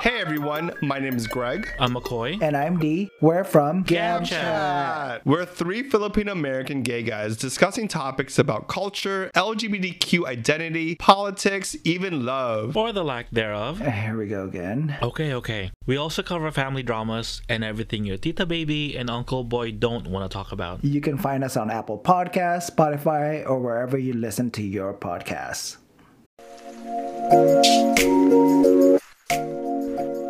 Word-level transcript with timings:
Hey 0.00 0.20
everyone, 0.20 0.72
my 0.82 0.98
name 0.98 1.16
is 1.16 1.26
Greg. 1.26 1.68
I'm 1.80 1.94
McCoy. 1.94 2.40
And 2.40 2.56
I'm 2.56 2.78
Dee. 2.78 3.10
We're 3.20 3.44
from 3.44 3.82
Gab 3.82 4.24
Chat. 4.24 5.24
We're 5.24 5.46
three 5.46 5.82
Filipino 5.82 6.32
American 6.32 6.82
gay 6.82 7.02
guys 7.02 7.36
discussing 7.36 7.88
topics 7.88 8.38
about 8.38 8.68
culture, 8.68 9.30
LGBTQ 9.34 10.26
identity, 10.26 10.96
politics, 10.96 11.74
even 11.84 12.24
love. 12.24 12.76
Or 12.76 12.92
the 12.92 13.02
lack 13.02 13.30
thereof. 13.30 13.80
Eh, 13.80 13.90
here 13.90 14.16
we 14.16 14.28
go 14.28 14.44
again. 14.44 14.96
Okay, 15.02 15.32
okay. 15.34 15.72
We 15.86 15.96
also 15.96 16.22
cover 16.22 16.50
family 16.50 16.82
dramas 16.82 17.40
and 17.48 17.64
everything 17.64 18.04
your 18.04 18.18
tita 18.18 18.46
baby 18.46 18.96
and 18.96 19.08
uncle 19.08 19.44
boy 19.44 19.72
don't 19.72 20.06
want 20.06 20.30
to 20.30 20.34
talk 20.34 20.52
about. 20.52 20.84
You 20.84 21.00
can 21.00 21.16
find 21.16 21.42
us 21.42 21.56
on 21.56 21.70
Apple 21.70 21.98
Podcasts, 21.98 22.70
Spotify, 22.70 23.48
or 23.48 23.58
wherever 23.58 23.96
you 23.96 24.12
listen 24.12 24.50
to 24.52 24.62
your 24.62 24.94
podcasts. 24.94 25.78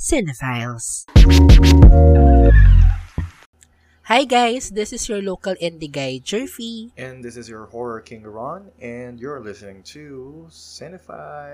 Cinephiles. 0.00 1.04
Hi 4.08 4.24
guys, 4.24 4.72
this 4.72 4.96
is 4.96 5.04
your 5.12 5.20
local 5.20 5.52
indie 5.60 5.92
guy, 5.92 6.24
Jerfy. 6.24 6.88
And 6.96 7.20
this 7.20 7.36
is 7.36 7.52
your 7.52 7.68
horror 7.68 8.00
king 8.00 8.24
Ron, 8.24 8.72
and 8.80 9.20
you're 9.20 9.44
listening 9.44 9.84
to 9.92 10.48
Cinephiles. 10.48 11.44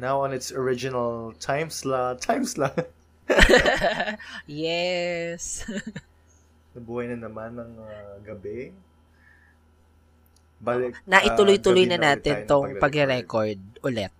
Now 0.00 0.24
on 0.24 0.32
its 0.32 0.48
original 0.48 1.36
time 1.44 1.68
slot, 1.68 2.24
time 2.24 2.48
slot. 2.48 2.88
yes. 4.48 5.60
Nabuhay 6.72 7.12
na 7.12 7.28
naman 7.28 7.60
ng 7.60 7.72
uh, 7.76 8.16
gabi. 8.24 8.72
Balik, 10.56 10.96
Naituloy-tuloy 11.04 11.84
uh, 11.84 11.90
na 11.92 12.16
natin 12.16 12.48
tong 12.48 12.80
pag-record 12.80 13.60
ulit. 13.84 14.15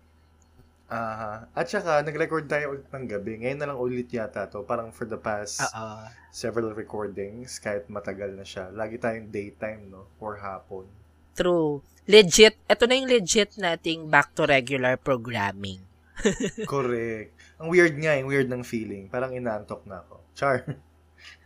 Aha. 0.86 1.50
At 1.50 1.66
saka, 1.66 1.98
nag-record 2.06 2.46
tayo 2.46 2.78
ulit 2.78 2.86
ng 2.94 3.06
gabi. 3.10 3.42
Ngayon 3.42 3.58
na 3.58 3.66
lang 3.74 3.78
ulit 3.78 4.06
yata 4.14 4.46
to. 4.46 4.62
Parang 4.62 4.94
for 4.94 5.02
the 5.02 5.18
past 5.18 5.58
Uh-oh. 5.58 6.06
several 6.30 6.70
recordings, 6.78 7.58
kahit 7.58 7.90
matagal 7.90 8.30
na 8.38 8.46
siya. 8.46 8.70
Lagi 8.70 9.02
tayong 9.02 9.34
daytime, 9.34 9.90
no? 9.90 10.06
Or 10.22 10.38
hapon. 10.38 10.86
True. 11.34 11.82
Legit. 12.06 12.54
Ito 12.70 12.86
na 12.86 13.02
yung 13.02 13.10
legit 13.10 13.58
nating 13.58 14.06
back 14.06 14.30
to 14.38 14.46
regular 14.46 14.94
programming. 14.94 15.82
Correct. 16.70 17.34
Ang 17.58 17.68
weird 17.68 17.98
nga, 17.98 18.14
yung 18.14 18.30
weird 18.30 18.46
ng 18.46 18.62
feeling. 18.62 19.10
Parang 19.10 19.34
inaantok 19.34 19.82
na 19.90 20.06
ako. 20.06 20.22
Char. 20.38 20.62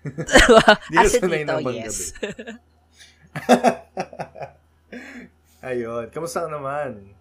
Di 0.92 0.96
As 1.00 1.16
in 1.16 1.32
dito, 1.32 1.56
yes. 1.72 2.12
Ayun. 5.64 6.12
Kamusta 6.12 6.44
ka 6.44 6.48
naman? 6.52 7.16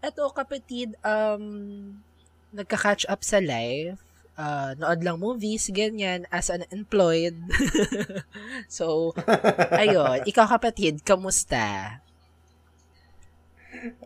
Ito, 0.00 0.32
kapatid, 0.32 0.96
um, 1.04 1.92
nagka-catch 2.56 3.04
up 3.08 3.20
sa 3.20 3.36
life. 3.36 4.00
Uh, 4.40 4.72
nood 4.80 5.04
lang 5.04 5.20
movies, 5.20 5.68
ganyan, 5.68 6.24
as 6.32 6.48
an 6.48 6.64
employed. 6.72 7.36
so, 8.68 9.12
ayun. 9.76 10.24
Ikaw, 10.24 10.46
kapatid, 10.56 11.04
kamusta? 11.04 12.00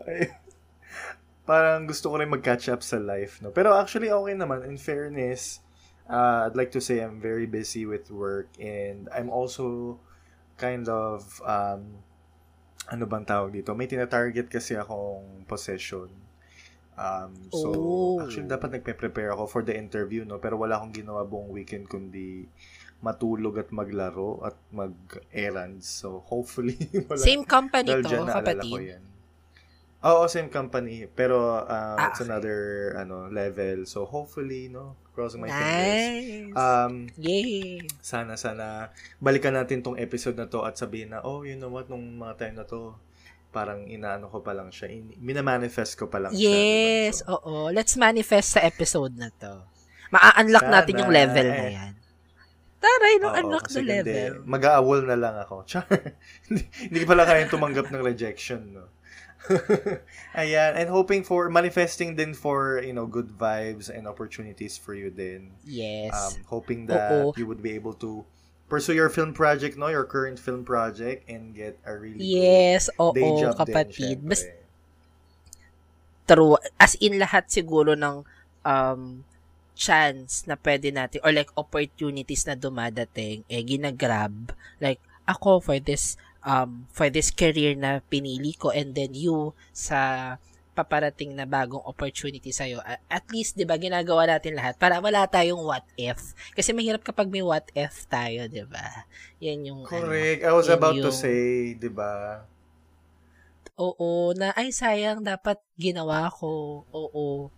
Ay, 0.03 0.35
parang 1.47 1.87
gusto 1.87 2.11
ko 2.11 2.19
rin 2.19 2.27
mag-catch 2.27 2.67
up 2.75 2.83
sa 2.83 2.99
life, 2.99 3.39
no? 3.39 3.55
Pero 3.55 3.79
actually, 3.79 4.11
okay 4.11 4.35
naman. 4.35 4.67
In 4.67 4.75
fairness, 4.75 5.63
uh, 6.11 6.51
I'd 6.51 6.59
like 6.59 6.75
to 6.75 6.83
say 6.83 6.99
I'm 6.99 7.23
very 7.23 7.47
busy 7.47 7.87
with 7.87 8.11
work 8.11 8.51
and 8.59 9.07
I'm 9.15 9.31
also 9.31 9.99
kind 10.59 10.91
of, 10.91 11.23
um, 11.47 12.03
ano 12.87 13.05
bang 13.05 13.25
tawag 13.25 13.53
dito? 13.53 13.72
May 13.72 13.87
tina-target 13.87 14.47
kasi 14.47 14.75
akong 14.75 15.45
possession. 15.45 16.09
Um, 16.95 17.33
so, 17.50 17.69
Oh. 17.75 18.22
actually, 18.22 18.47
dapat 18.47 18.78
nagpe-prepare 18.78 19.34
ako 19.34 19.45
for 19.49 19.62
the 19.62 19.75
interview, 19.75 20.22
no? 20.22 20.39
Pero 20.39 20.55
wala 20.55 20.78
akong 20.78 20.94
ginawa 20.94 21.27
buong 21.27 21.50
weekend 21.50 21.91
kundi 21.91 22.47
matulog 23.03 23.59
at 23.59 23.69
maglaro 23.69 24.41
at 24.43 24.55
mag-errands. 24.71 25.84
So, 25.84 26.23
hopefully, 26.25 26.78
wala. 27.11 27.19
Same 27.19 27.43
company 27.43 27.91
to, 27.91 27.99
naalala 27.99 28.31
ko 28.31 28.37
kapatid. 28.39 28.81
yan. 28.94 29.03
Oo, 30.05 30.29
same 30.29 30.53
company. 30.53 31.09
Pero 31.09 31.65
uh, 31.65 31.97
Ah, 31.97 32.13
it's 32.13 32.21
okay. 32.21 32.29
another 32.29 32.59
ano 33.01 33.33
level. 33.33 33.89
So 33.89 34.05
hopefully, 34.05 34.69
no, 34.69 35.01
crossing 35.17 35.41
my 35.41 35.49
fingers. 35.49 36.53
Nice. 36.53 36.57
Um, 36.61 37.09
Yay. 37.17 37.81
sana, 38.05 38.37
sana, 38.37 38.93
balikan 39.17 39.57
natin 39.57 39.81
tong 39.81 39.97
episode 39.97 40.37
na 40.37 40.45
to 40.45 40.61
at 40.61 40.77
sabihin 40.77 41.17
na, 41.17 41.25
oh, 41.25 41.49
you 41.49 41.57
know 41.57 41.73
what, 41.73 41.89
nung 41.89 42.21
mga 42.21 42.37
time 42.37 42.55
na 42.61 42.69
to, 42.69 42.93
parang 43.49 43.87
inaano 43.87 44.29
ko 44.29 44.45
pa 44.45 44.53
lang 44.53 44.69
siya. 44.69 44.93
In, 44.93 45.15
minamanifest 45.23 45.97
ko 45.97 46.11
pa 46.11 46.21
lang 46.21 46.35
siya. 46.35 46.53
Yes, 46.53 47.23
diba? 47.23 47.33
So, 47.33 47.41
oo. 47.41 47.55
Let's 47.73 47.95
manifest 47.97 48.59
sa 48.59 48.61
episode 48.67 49.15
na 49.17 49.31
to. 49.31 49.65
Ma-unlock 50.13 50.69
Sana. 50.69 50.75
natin 50.83 50.95
yung 51.01 51.13
level 51.15 51.49
na 51.49 51.67
yan. 51.71 51.93
Taray, 52.85 53.15
nung 53.17 53.33
oo, 53.33 53.41
unlock 53.41 53.67
the 53.73 53.81
level. 53.81 54.45
Mag-aawol 54.45 55.09
na 55.09 55.17
lang 55.17 55.35
ako. 55.41 55.65
Char. 55.65 55.89
hindi, 56.51 56.69
hindi 56.93 57.01
pala 57.09 57.25
kayang 57.25 57.49
tumanggap 57.49 57.89
ng 57.89 58.03
rejection, 58.05 58.61
no? 58.69 58.85
Ayan, 60.41 60.72
and 60.77 60.88
hoping 60.88 61.22
for, 61.22 61.50
manifesting 61.50 62.16
din 62.16 62.32
for, 62.32 62.81
you 62.81 62.93
know, 62.93 63.06
good 63.06 63.28
vibes 63.28 63.93
and 63.93 64.09
opportunities 64.09 64.77
for 64.78 64.94
you 64.94 65.10
din. 65.10 65.53
Yes. 65.65 66.12
Um, 66.12 66.32
hoping 66.49 66.87
that 66.87 67.12
Oo. 67.12 67.34
you 67.37 67.47
would 67.47 67.62
be 67.62 67.72
able 67.77 67.94
to 68.00 68.25
pursue 68.69 68.97
your 68.97 69.12
film 69.12 69.37
project, 69.37 69.77
no? 69.77 69.88
Your 69.88 70.05
current 70.05 70.38
film 70.41 70.65
project 70.65 71.28
and 71.28 71.55
get 71.55 71.77
a 71.84 71.93
really 71.93 72.25
yes, 72.25 72.88
good 72.97 73.15
day 73.15 73.28
oo, 73.28 73.41
job 73.41 73.55
kapatid. 73.60 74.19
din, 74.19 74.28
Bas, 74.28 74.43
true. 76.25 76.56
As 76.81 76.97
in 76.97 77.21
lahat 77.21 77.53
siguro 77.53 77.93
ng 77.93 78.25
um, 78.65 79.22
chance 79.75 80.47
na 80.47 80.56
pwede 80.56 80.94
natin 80.94 81.21
or 81.21 81.34
like 81.34 81.50
opportunities 81.59 82.47
na 82.47 82.55
dumadating 82.55 83.43
eh 83.50 83.62
ginagrab 83.66 84.55
like 84.78 85.03
ako 85.26 85.59
for 85.59 85.82
this 85.82 86.15
um 86.44 86.84
for 86.93 87.09
this 87.09 87.32
career 87.32 87.72
na 87.75 88.05
pinili 88.05 88.53
ko 88.55 88.69
and 88.71 88.93
then 88.93 89.16
you 89.16 89.50
sa 89.72 90.37
paparating 90.75 91.38
na 91.38 91.47
bagong 91.47 91.81
opportunity 91.87 92.50
sa 92.50 92.66
at 93.06 93.25
least 93.31 93.55
'di 93.55 93.62
ba 93.65 93.78
ginagawa 93.78 94.27
natin 94.27 94.59
lahat 94.59 94.75
para 94.75 94.99
wala 94.99 95.25
tayong 95.31 95.62
what 95.62 95.87
if 95.94 96.34
kasi 96.53 96.75
mahirap 96.75 97.00
kapag 97.00 97.31
may 97.31 97.41
what 97.41 97.65
if 97.72 98.05
tayo 98.10 98.44
'di 98.50 98.66
ba 98.66 99.06
yan 99.38 99.62
yung 99.65 99.81
ano, 99.87 99.88
Correct. 99.88 100.43
I 100.43 100.53
was 100.53 100.69
about 100.69 100.99
to 100.99 101.09
yung- 101.09 101.15
say, 101.15 101.72
di 101.78 101.88
ba? 101.88 102.43
oo 103.75 104.31
na 104.38 104.55
ay 104.55 104.71
sayang 104.71 105.22
dapat 105.22 105.59
ginawa 105.75 106.31
ko 106.31 106.82
oo 106.94 107.50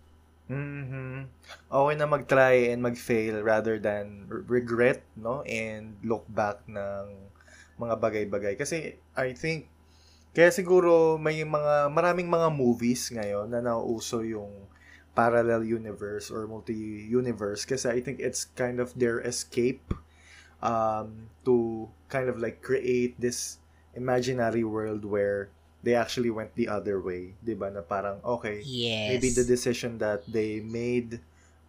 Mhm. 0.47 1.27
Okay 1.67 1.95
na 1.99 2.07
mag-try 2.07 2.71
and 2.71 2.79
mag-fail 2.79 3.43
rather 3.43 3.75
than 3.75 4.31
regret, 4.31 5.03
no? 5.19 5.43
And 5.43 5.99
look 6.07 6.23
back 6.31 6.63
ng 6.71 7.27
mga 7.77 7.95
bagay-bagay. 8.01 8.53
Kasi 8.57 8.97
I 9.13 9.33
think, 9.33 9.69
kaya 10.33 10.53
siguro 10.53 11.17
may 11.17 11.41
mga, 11.41 11.89
maraming 11.89 12.29
mga 12.29 12.49
movies 12.53 13.09
ngayon 13.09 13.49
na 13.49 13.61
nauuso 13.61 14.21
yung 14.21 14.49
parallel 15.17 15.65
universe 15.65 16.29
or 16.29 16.45
multi-universe 16.45 17.65
kasi 17.65 17.89
I 17.89 18.05
think 18.05 18.21
it's 18.21 18.45
kind 18.53 18.77
of 18.77 18.93
their 18.93 19.17
escape 19.25 19.81
um, 20.61 21.33
to 21.41 21.89
kind 22.05 22.29
of 22.29 22.37
like 22.37 22.61
create 22.61 23.17
this 23.17 23.57
imaginary 23.97 24.61
world 24.61 25.01
where 25.01 25.49
they 25.81 25.97
actually 25.97 26.29
went 26.29 26.53
the 26.53 26.69
other 26.69 27.01
way, 27.01 27.33
'di 27.41 27.57
ba? 27.57 27.73
Na 27.73 27.81
parang 27.81 28.21
okay, 28.21 28.61
yes 28.61 29.09
maybe 29.09 29.33
the 29.33 29.45
decision 29.45 29.97
that 29.97 30.21
they 30.29 30.61
made 30.61 31.17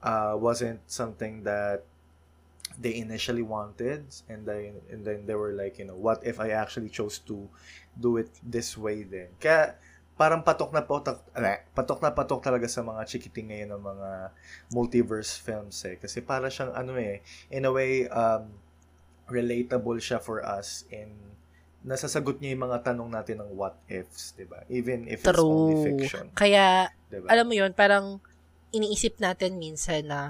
uh, 0.04 0.36
wasn't 0.36 0.80
something 0.84 1.44
that 1.48 1.88
they 2.76 3.00
initially 3.00 3.42
wanted 3.42 4.04
and 4.28 4.44
then 4.44 4.76
and 4.92 5.06
then 5.06 5.24
they 5.24 5.34
were 5.34 5.56
like 5.56 5.78
you 5.80 5.86
know 5.88 5.96
what 5.96 6.20
if 6.26 6.36
I 6.38 6.52
actually 6.52 6.92
chose 6.92 7.18
to 7.30 7.48
do 7.96 8.20
it 8.20 8.28
this 8.44 8.76
way 8.76 9.02
then 9.02 9.32
kaya 9.40 9.78
parang 10.18 10.42
patok 10.42 10.74
na 10.74 10.82
patok 10.82 11.22
ala, 11.32 11.62
patok 11.72 12.02
na 12.02 12.10
patok 12.10 12.42
talaga 12.42 12.66
sa 12.66 12.82
mga 12.82 13.06
chikiting 13.06 13.54
ngayon 13.54 13.70
ng 13.78 13.82
mga 13.86 14.10
multiverse 14.74 15.38
films 15.38 15.78
eh 15.86 15.96
kasi 15.96 16.20
para 16.20 16.50
siyang 16.50 16.74
ano 16.74 16.98
eh 16.98 17.22
in 17.54 17.64
a 17.64 17.72
way 17.72 18.04
um 18.10 18.50
relatable 19.30 19.96
siya 20.00 20.18
for 20.18 20.42
us 20.42 20.84
in 20.90 21.28
nasasagot 21.86 22.42
niya 22.42 22.58
yung 22.58 22.64
mga 22.68 22.78
tanong 22.92 23.10
natin 23.10 23.38
ng 23.38 23.50
what 23.54 23.78
ifs, 23.86 24.34
'di 24.34 24.44
ba? 24.50 24.66
Even 24.66 25.06
if 25.06 25.22
it's 25.22 25.46
only 25.46 25.78
True. 25.78 25.86
fiction, 25.86 26.26
Kaya, 26.34 26.90
'di 27.06 27.22
ba? 27.22 27.26
alam 27.30 27.46
mo 27.46 27.54
yun, 27.54 27.70
parang 27.70 28.18
iniisip 28.74 29.22
natin 29.22 29.56
minsan 29.56 30.10
na 30.10 30.20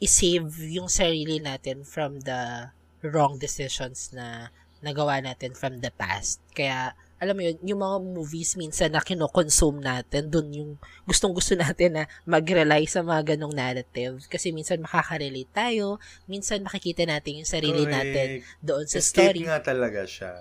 i-save 0.00 0.52
yung 0.76 0.88
sarili 0.92 1.40
natin 1.40 1.82
from 1.86 2.20
the 2.22 2.70
wrong 3.00 3.40
decisions 3.40 4.12
na 4.12 4.52
nagawa 4.84 5.18
natin 5.24 5.56
from 5.56 5.80
the 5.80 5.88
past. 5.96 6.38
Kaya, 6.52 6.92
alam 7.16 7.32
mo 7.32 7.42
yun, 7.48 7.56
yung 7.64 7.80
mga 7.80 7.96
movies 8.12 8.60
minsan 8.60 8.92
na 8.92 9.00
kinokonsume 9.00 9.80
natin, 9.80 10.28
dun 10.28 10.52
yung 10.52 10.72
gustong-gusto 11.08 11.56
natin 11.56 11.96
na 11.96 12.04
mag-rely 12.28 12.84
sa 12.84 13.00
mga 13.00 13.34
ganong 13.34 13.56
narrative. 13.56 14.20
Kasi 14.28 14.52
minsan 14.52 14.84
makaka-relate 14.84 15.48
tayo, 15.48 15.96
minsan 16.28 16.60
makikita 16.60 17.08
natin 17.08 17.40
yung 17.40 17.48
sarili 17.48 17.88
Correct. 17.88 17.96
natin 17.96 18.28
doon 18.60 18.84
sa 18.84 19.00
Escape 19.00 19.32
story. 19.32 19.48
nga 19.48 19.58
talaga 19.64 20.04
siya. 20.04 20.32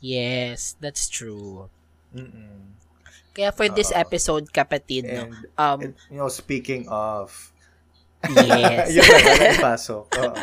Yes, 0.00 0.78
that's 0.78 1.10
true. 1.10 1.66
Mm-mm. 2.14 2.78
Kaya 3.34 3.50
for 3.54 3.70
this 3.70 3.94
Oo. 3.94 3.98
episode, 3.98 4.50
kapatid, 4.50 5.06
no, 5.06 5.26
And, 5.26 5.34
um, 5.54 5.78
and, 5.82 5.94
you 6.10 6.18
know, 6.18 6.30
speaking 6.30 6.86
of, 6.90 7.49
yes. 8.28 8.92
yun 8.96 9.06
na, 9.06 9.46
ipasok. 9.56 10.04
Oo. 10.20 10.34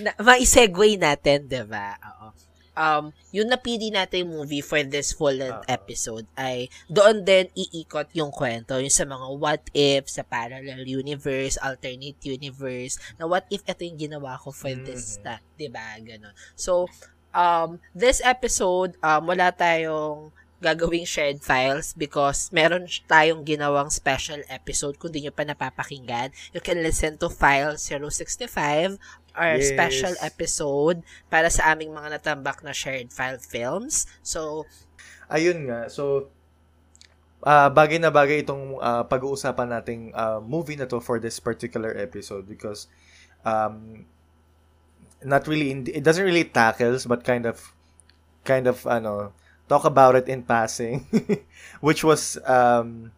na, 0.00 0.10
ma-segue 0.18 0.96
natin, 0.96 1.46
di 1.48 1.62
ba? 1.64 1.96
Oo. 2.00 2.28
Um, 2.72 3.12
yung 3.36 3.52
napili 3.52 3.92
natin 3.92 4.32
movie 4.32 4.64
for 4.64 4.80
this 4.80 5.12
full 5.12 5.36
length 5.36 5.68
episode 5.68 6.24
ay 6.40 6.72
doon 6.88 7.20
din 7.20 7.52
iikot 7.52 8.08
yung 8.16 8.32
kwento, 8.32 8.80
yung 8.80 8.88
sa 8.88 9.04
mga 9.04 9.28
what 9.36 9.60
if, 9.76 10.08
sa 10.08 10.24
parallel 10.24 10.80
universe, 10.88 11.60
alternate 11.60 12.16
universe, 12.24 12.96
na 13.20 13.28
what 13.28 13.44
if 13.52 13.60
ito 13.68 13.84
yung 13.84 14.00
ginawa 14.00 14.40
ko 14.40 14.56
for 14.56 14.72
this, 14.72 15.20
Mhm. 15.20 15.20
ta, 15.20 15.36
di 15.60 15.68
ba? 15.68 16.00
Ganon. 16.00 16.32
So, 16.56 16.88
um, 17.36 17.76
this 17.92 18.24
episode, 18.24 18.96
um, 19.04 19.28
wala 19.28 19.52
tayong 19.52 20.32
gagawing 20.62 21.02
shared 21.04 21.42
files 21.42 21.90
because 21.92 22.48
meron 22.54 22.86
tayong 23.10 23.42
ginawang 23.42 23.90
special 23.90 24.38
episode 24.46 24.94
kung 25.02 25.10
di 25.10 25.26
nyo 25.26 25.34
pa 25.34 25.42
napapakinggan. 25.42 26.30
You 26.54 26.62
can 26.62 26.78
listen 26.80 27.18
to 27.18 27.28
file 27.28 27.74
065 27.74 28.96
our 29.34 29.56
Yes. 29.58 29.72
special 29.72 30.14
episode 30.20 31.00
para 31.26 31.48
sa 31.48 31.72
aming 31.72 31.90
mga 31.90 32.20
natambak 32.20 32.60
na 32.62 32.70
shared 32.70 33.10
file 33.10 33.40
films. 33.42 34.06
So, 34.22 34.68
Ayun 35.26 35.64
nga, 35.66 35.88
so, 35.88 36.28
ah 37.42 37.66
bagay 37.72 37.98
na 37.98 38.12
bagay 38.12 38.46
itong 38.46 38.78
ah, 38.78 39.02
pag-uusapan 39.02 39.68
nating 39.72 40.02
ah, 40.14 40.38
movie 40.38 40.78
na 40.78 40.86
to 40.86 41.02
for 41.02 41.18
this 41.18 41.42
particular 41.42 41.90
episode 41.96 42.46
because 42.46 42.86
um, 43.42 44.06
not 45.24 45.46
really, 45.46 45.70
it 45.90 46.02
doesn't 46.02 46.24
really 46.24 46.44
tackles 46.44 47.06
but 47.06 47.24
kind 47.24 47.46
of, 47.46 47.74
kind 48.44 48.66
of, 48.66 48.86
ano, 48.86 49.32
talk 49.68 49.84
about 49.84 50.14
it 50.14 50.28
in 50.28 50.42
passing, 50.42 51.06
which 51.80 52.04
was 52.04 52.38
um, 52.46 53.12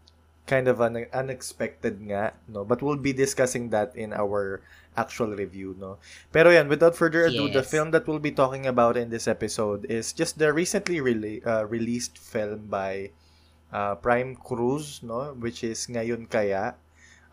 kind 0.46 0.69
of 0.69 0.81
an 0.81 1.06
unexpected 1.12 2.00
nga, 2.00 2.32
no? 2.49 2.64
But 2.64 2.82
we'll 2.82 3.00
be 3.00 3.12
discussing 3.12 3.70
that 3.70 3.96
in 3.96 4.12
our 4.12 4.61
actual 4.96 5.35
review, 5.35 5.75
no? 5.79 5.99
Pero 6.32 6.50
yan, 6.50 6.69
without 6.69 6.94
further 6.96 7.26
ado, 7.26 7.49
the 7.49 7.62
film 7.62 7.91
that 7.91 8.06
we'll 8.06 8.23
be 8.23 8.31
talking 8.31 8.67
about 8.67 8.96
in 8.96 9.11
this 9.11 9.26
episode 9.26 9.87
is 9.88 10.12
just 10.12 10.38
the 10.38 10.52
recently 10.52 11.00
uh, 11.44 11.64
released 11.64 12.19
film 12.19 12.67
by 12.69 13.11
uh, 13.73 13.94
Prime 13.97 14.37
Cruz, 14.37 15.00
no? 15.02 15.35
Which 15.35 15.64
is 15.64 15.87
Ngayon 15.88 16.31
Kaya. 16.31 16.76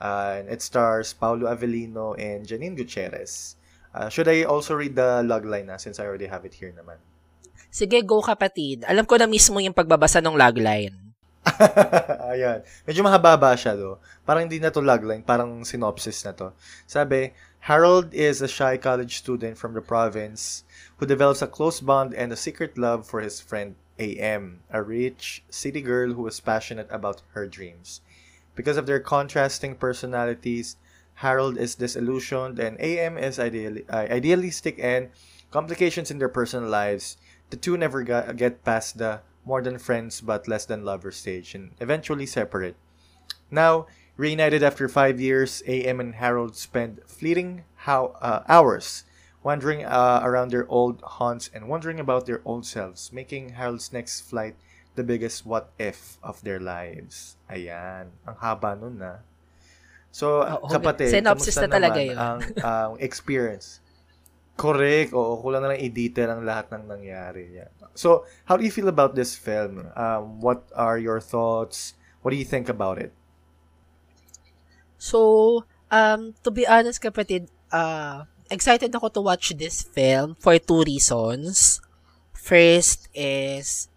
Uh, 0.02 0.42
and 0.42 0.50
it 0.50 0.64
stars 0.66 1.14
Paulo 1.14 1.46
Avellino 1.46 2.18
and 2.18 2.48
Janine 2.48 2.76
Gutierrez. 2.76 3.56
Uh, 3.94 4.10
should 4.10 4.28
I 4.28 4.44
also 4.50 4.74
read 4.74 4.96
the 4.96 5.22
logline 5.22 5.68
na 5.70 5.78
since 5.78 6.00
I 6.00 6.10
already 6.10 6.26
have 6.26 6.42
it 6.42 6.56
here 6.58 6.74
naman? 6.74 6.98
Sige, 7.72 8.04
go 8.04 8.20
kapatid. 8.20 8.84
Alam 8.86 9.08
ko 9.08 9.16
na 9.16 9.26
mismo 9.26 9.58
yung 9.64 9.74
pagbabasa 9.74 10.20
ng 10.20 10.36
logline. 10.36 10.94
Ayan. 12.32 12.62
Medyo 12.86 13.02
mahaba 13.02 13.58
siya, 13.58 13.74
do. 13.74 13.98
Parang 14.28 14.46
hindi 14.46 14.62
na 14.62 14.70
to 14.70 14.84
logline, 14.84 15.26
parang 15.26 15.66
synopsis 15.66 16.22
na 16.22 16.36
to. 16.38 16.54
Sabi, 16.86 17.34
Harold 17.66 18.14
is 18.14 18.42
a 18.42 18.50
shy 18.50 18.78
college 18.78 19.18
student 19.18 19.58
from 19.58 19.74
the 19.74 19.82
province 19.82 20.66
who 20.98 21.06
develops 21.06 21.42
a 21.42 21.50
close 21.50 21.82
bond 21.82 22.14
and 22.14 22.30
a 22.30 22.38
secret 22.38 22.78
love 22.78 23.06
for 23.08 23.22
his 23.22 23.42
friend 23.42 23.74
AM, 23.98 24.62
a 24.70 24.82
rich 24.82 25.44
city 25.50 25.82
girl 25.82 26.14
who 26.14 26.26
is 26.28 26.40
passionate 26.40 26.90
about 26.90 27.22
her 27.34 27.46
dreams. 27.46 28.02
Because 28.56 28.78
of 28.78 28.86
their 28.86 29.00
contrasting 29.00 29.76
personalities, 29.76 30.76
Harold 31.22 31.58
is 31.58 31.76
disillusioned 31.76 32.58
and 32.58 32.82
AM 32.82 33.18
is 33.18 33.38
ideali- 33.38 33.86
uh, 33.90 34.10
idealistic 34.10 34.78
and 34.82 35.10
complications 35.52 36.10
in 36.10 36.18
their 36.18 36.30
personal 36.30 36.70
lives. 36.70 37.18
The 37.52 37.60
two 37.60 37.76
never 37.78 38.02
got, 38.04 38.36
get 38.40 38.64
past 38.64 38.98
the 38.98 39.22
more 39.46 39.62
than 39.62 39.78
friends 39.78 40.22
but 40.22 40.48
less 40.48 40.66
than 40.66 40.86
lovers 40.88 41.18
stage 41.18 41.54
and 41.54 41.72
eventually 41.80 42.26
separate. 42.26 42.76
Now, 43.52 43.88
reunited 44.16 44.64
after 44.64 44.88
five 44.88 45.20
years, 45.20 45.62
AM 45.68 46.00
and 46.00 46.16
Harold 46.16 46.56
spend 46.56 47.02
fleeting 47.06 47.64
how, 47.84 48.16
uh, 48.24 48.42
hours 48.48 49.04
wandering 49.44 49.84
uh, 49.84 50.22
around 50.24 50.52
their 50.52 50.68
old 50.70 51.02
haunts 51.20 51.50
and 51.54 51.68
wondering 51.68 52.00
about 52.00 52.26
their 52.26 52.42
old 52.46 52.66
selves, 52.66 53.12
making 53.12 53.60
Harold's 53.60 53.92
next 53.92 54.22
flight 54.22 54.56
the 54.96 55.04
biggest 55.04 55.46
what 55.46 55.72
if 55.80 56.18
of 56.24 56.42
their 56.44 56.60
lives. 56.60 57.36
Ayan. 57.50 58.16
Ang 58.24 58.36
haba 58.40 58.80
nun 58.80 59.00
na. 59.00 59.26
So, 60.12 60.44
Oo, 60.44 60.68
kapatid, 60.68 61.12
synopsis 61.12 61.56
na 61.60 61.68
talaga 61.68 62.00
yun. 62.00 62.16
ang 62.16 62.40
ang 62.64 62.92
experience? 63.08 63.81
Correct. 64.62 65.10
Oo, 65.18 65.42
kulang 65.42 65.66
na 65.66 65.74
lang 65.74 65.82
i-detail 65.82 66.38
ang 66.38 66.46
lahat 66.46 66.70
ng 66.70 66.86
nangyari. 66.86 67.50
Yeah. 67.50 67.74
So, 67.98 68.30
how 68.46 68.54
do 68.54 68.62
you 68.62 68.70
feel 68.70 68.94
about 68.94 69.18
this 69.18 69.34
film? 69.34 69.90
Um, 69.98 70.38
what 70.38 70.70
are 70.78 71.02
your 71.02 71.18
thoughts? 71.18 71.98
What 72.22 72.30
do 72.30 72.38
you 72.38 72.46
think 72.46 72.70
about 72.70 73.02
it? 73.02 73.10
So, 75.02 75.66
um, 75.90 76.38
to 76.46 76.54
be 76.54 76.70
honest 76.70 77.02
kapatid, 77.02 77.50
uh, 77.74 78.30
excited 78.54 78.94
ako 78.94 79.10
to 79.18 79.22
watch 79.26 79.50
this 79.58 79.82
film 79.82 80.38
for 80.38 80.54
two 80.62 80.86
reasons. 80.86 81.82
First 82.38 83.10
is, 83.18 83.90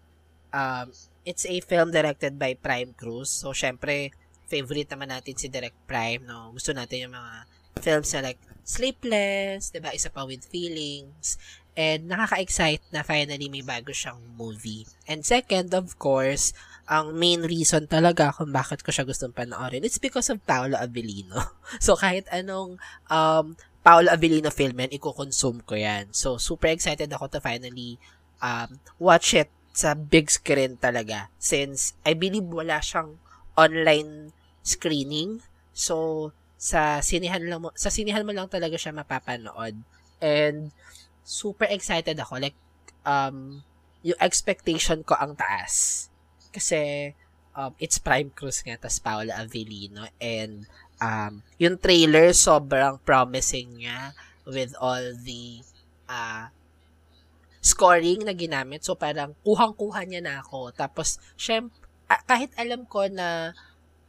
um, 0.49 0.89
it's 1.21 1.45
a 1.45 1.61
film 1.61 1.93
directed 1.93 2.41
by 2.41 2.57
Prime 2.57 2.97
Cruz. 2.97 3.29
So, 3.29 3.53
syempre, 3.53 4.09
favorite 4.49 4.89
naman 4.89 5.13
natin 5.13 5.37
si 5.37 5.45
Direct 5.45 5.77
Prime, 5.85 6.25
no? 6.25 6.49
Gusto 6.57 6.73
natin 6.73 7.05
yung 7.05 7.13
mga 7.13 7.53
films 7.79 8.13
na 8.15 8.31
like 8.31 8.41
Sleepless, 8.65 9.69
'di 9.69 9.77
ba? 9.77 9.93
Isa 9.93 10.09
pa 10.09 10.25
with 10.25 10.41
feelings. 10.49 11.37
And 11.77 12.09
nakaka-excite 12.09 12.81
na 12.89 13.05
finally 13.05 13.45
may 13.45 13.61
bago 13.61 13.93
siyang 13.93 14.17
movie. 14.33 14.89
And 15.05 15.21
second, 15.21 15.75
of 15.75 15.99
course, 16.01 16.55
ang 16.89 17.13
main 17.13 17.45
reason 17.45 17.85
talaga 17.85 18.33
kung 18.33 18.49
bakit 18.49 18.81
ko 18.81 18.89
siya 18.89 19.05
gustong 19.05 19.35
panoorin, 19.35 19.83
it's 19.83 20.01
because 20.01 20.31
of 20.33 20.41
Paolo 20.47 20.79
Avellino. 20.81 21.37
So, 21.83 21.99
kahit 21.99 22.25
anong 22.31 22.79
um, 23.11 23.59
Paolo 23.83 24.07
Avellino 24.07 24.49
film 24.49 24.79
yan, 24.79 24.95
i-consume 24.95 25.61
ko 25.67 25.75
yan. 25.75 26.15
So, 26.15 26.39
super 26.39 26.71
excited 26.71 27.11
ako 27.11 27.27
to 27.37 27.39
finally 27.43 27.99
um, 28.39 28.79
watch 28.97 29.35
it 29.35 29.51
sa 29.75 29.93
big 29.93 30.31
screen 30.31 30.79
talaga. 30.79 31.27
Since, 31.35 31.99
I 32.07 32.15
believe 32.15 32.47
wala 32.47 32.79
siyang 32.79 33.19
online 33.59 34.31
screening. 34.63 35.43
So, 35.75 36.31
sa 36.65 36.97
sinihan 37.05 37.45
lang 37.45 37.61
mo, 37.61 37.69
sa 37.77 37.93
sinihan 37.93 38.25
mo 38.25 38.33
lang 38.33 38.49
talaga 38.49 38.73
siya 38.73 38.89
mapapanood. 38.89 39.77
And, 40.17 40.73
super 41.21 41.69
excited 41.69 42.17
ako. 42.17 42.41
Like, 42.41 42.57
um, 43.05 43.61
yung 44.01 44.17
expectation 44.17 45.05
ko 45.05 45.13
ang 45.13 45.37
taas. 45.37 46.09
Kasi, 46.49 47.13
um, 47.53 47.77
it's 47.77 48.01
Prime 48.01 48.33
Cruz 48.33 48.65
nga, 48.65 48.81
tas 48.81 48.97
Paula 48.97 49.37
Avellino. 49.37 50.09
And, 50.17 50.65
um, 50.97 51.45
yung 51.61 51.77
trailer, 51.77 52.33
sobrang 52.33 52.97
promising 53.05 53.85
niya 53.85 54.17
with 54.49 54.73
all 54.81 55.13
the, 55.21 55.61
uh, 56.09 56.49
scoring 57.61 58.25
na 58.25 58.33
ginamit. 58.33 58.81
So, 58.81 58.97
parang 58.97 59.37
kuhang-kuha 59.45 60.01
niya 60.09 60.21
na 60.25 60.41
ako. 60.41 60.73
Tapos, 60.73 61.21
syempre, 61.37 61.77
ah, 62.09 62.21
kahit 62.25 62.49
alam 62.57 62.89
ko 62.89 63.05
na 63.05 63.53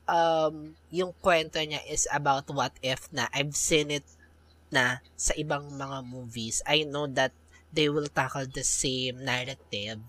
um, 0.07 0.75
yung 0.91 1.13
kwento 1.19 1.59
niya 1.59 1.83
is 1.87 2.07
about 2.11 2.47
what 2.51 2.73
if 2.83 3.11
na 3.11 3.27
I've 3.35 3.55
seen 3.59 3.91
it 3.91 4.07
na 4.71 5.03
sa 5.15 5.35
ibang 5.39 5.71
mga 5.71 6.03
movies. 6.07 6.63
I 6.67 6.87
know 6.87 7.07
that 7.07 7.31
they 7.71 7.91
will 7.91 8.11
tackle 8.11 8.47
the 8.47 8.67
same 8.67 9.23
narrative. 9.23 10.03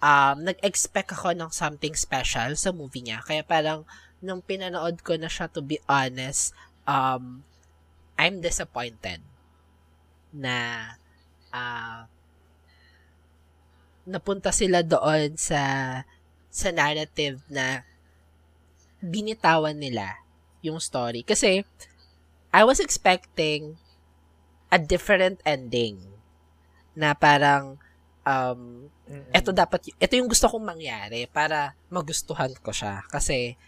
Um, 0.00 0.48
nag-expect 0.48 1.12
ako 1.12 1.36
ng 1.36 1.52
something 1.52 1.92
special 1.92 2.56
sa 2.56 2.72
movie 2.72 3.04
niya. 3.04 3.20
Kaya 3.20 3.44
parang, 3.44 3.84
nung 4.24 4.40
pinanood 4.40 5.04
ko 5.04 5.16
na 5.20 5.28
siya, 5.28 5.52
to 5.52 5.60
be 5.60 5.76
honest, 5.84 6.56
um, 6.88 7.44
I'm 8.16 8.40
disappointed 8.40 9.20
na 10.32 10.86
uh, 11.52 12.08
napunta 14.08 14.52
sila 14.54 14.80
doon 14.80 15.36
sa 15.36 15.60
sa 16.50 16.68
narrative 16.74 17.40
na 17.46 17.84
binitawan 19.00 19.76
nila 19.76 20.20
yung 20.60 20.80
story. 20.80 21.24
Kasi, 21.24 21.64
I 22.52 22.62
was 22.64 22.80
expecting 22.80 23.76
a 24.70 24.78
different 24.78 25.42
ending 25.44 25.98
na 26.94 27.16
parang 27.16 27.80
um, 28.22 28.86
ito 29.34 29.50
dapat, 29.50 29.90
ito 29.90 30.12
yung 30.14 30.30
gusto 30.30 30.46
kong 30.46 30.62
mangyari 30.62 31.26
para 31.26 31.74
magustuhan 31.90 32.54
ko 32.60 32.70
siya. 32.70 33.02
Kasi, 33.10 33.58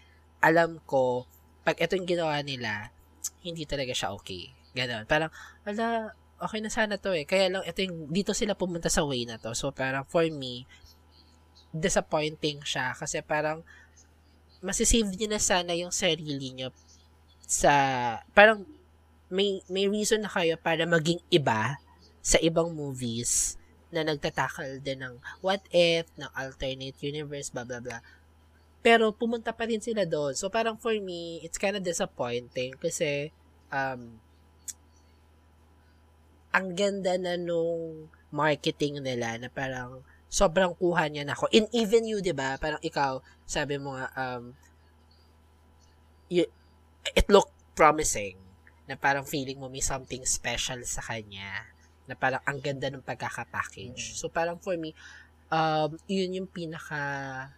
alam 0.43 0.79
ko 0.87 1.27
pag 1.63 1.79
ito 1.79 1.95
yung 1.95 2.07
ginawa 2.07 2.43
nila, 2.43 2.91
hindi 3.39 3.63
talaga 3.63 3.95
siya 3.95 4.11
okay. 4.11 4.51
Ganon. 4.75 5.07
Parang, 5.07 5.31
wala, 5.63 6.11
okay 6.43 6.59
na 6.59 6.67
sana 6.67 6.99
to 6.99 7.15
eh. 7.15 7.23
Kaya 7.23 7.47
lang, 7.47 7.63
ito 7.63 7.79
yung, 7.79 8.11
dito 8.11 8.35
sila 8.35 8.51
pumunta 8.51 8.91
sa 8.91 9.07
way 9.07 9.23
na 9.23 9.39
to. 9.39 9.55
So, 9.55 9.71
parang, 9.71 10.03
for 10.03 10.27
me, 10.27 10.67
disappointing 11.71 12.59
siya. 12.67 12.91
Kasi 12.99 13.23
parang, 13.23 13.63
masisave 14.63 15.11
niyo 15.11 15.27
na 15.27 15.43
sana 15.43 15.75
yung 15.75 15.91
sarili 15.91 16.55
niyo 16.55 16.71
sa, 17.43 17.73
parang, 18.31 18.63
may, 19.27 19.59
may 19.67 19.91
reason 19.91 20.23
na 20.23 20.31
kayo 20.31 20.55
para 20.55 20.87
maging 20.87 21.19
iba 21.27 21.75
sa 22.23 22.39
ibang 22.39 22.71
movies 22.71 23.59
na 23.93 24.01
nagtatakal 24.01 24.79
din 24.81 25.03
ng 25.03 25.15
what 25.43 25.61
if, 25.69 26.07
ng 26.17 26.31
alternate 26.33 26.97
universe, 27.03 27.51
blah, 27.51 27.67
blah, 27.67 27.83
blah. 27.83 28.01
Pero 28.81 29.11
pumunta 29.13 29.51
pa 29.53 29.67
rin 29.67 29.83
sila 29.83 30.07
doon. 30.07 30.33
So 30.33 30.49
parang 30.49 30.79
for 30.79 30.95
me, 30.97 31.43
it's 31.43 31.59
kind 31.59 31.77
of 31.77 31.85
disappointing 31.85 32.73
kasi 32.79 33.29
um, 33.69 34.17
ang 36.53 36.67
ganda 36.77 37.19
na 37.19 37.35
nung 37.35 38.07
marketing 38.33 39.01
nila 39.01 39.37
na 39.37 39.49
parang 39.49 40.01
sobrang 40.33 40.73
kuha 40.73 41.13
niya 41.13 41.29
na 41.29 41.37
ako. 41.37 41.45
And 41.53 41.69
even 41.69 42.09
you, 42.09 42.17
di 42.17 42.33
ba? 42.33 42.57
Parang 42.57 42.81
ikaw, 42.81 43.21
sabi 43.45 43.77
mo 43.77 43.93
nga, 43.93 44.09
um, 44.17 44.57
it 47.13 47.27
looked 47.29 47.53
promising 47.77 48.41
na 48.89 48.97
parang 48.97 49.23
feeling 49.23 49.61
mo 49.61 49.69
may 49.69 49.85
something 49.85 50.25
special 50.25 50.81
sa 50.83 51.05
kanya 51.05 51.69
na 52.09 52.17
parang 52.17 52.41
ang 52.43 52.57
ganda 52.59 52.89
ng 52.89 53.05
pagkakapackage. 53.05 54.17
So 54.17 54.27
parang 54.27 54.57
for 54.59 54.75
me, 54.75 54.97
um, 55.53 55.95
yun 56.09 56.43
yung 56.43 56.49
pinaka 56.49 57.53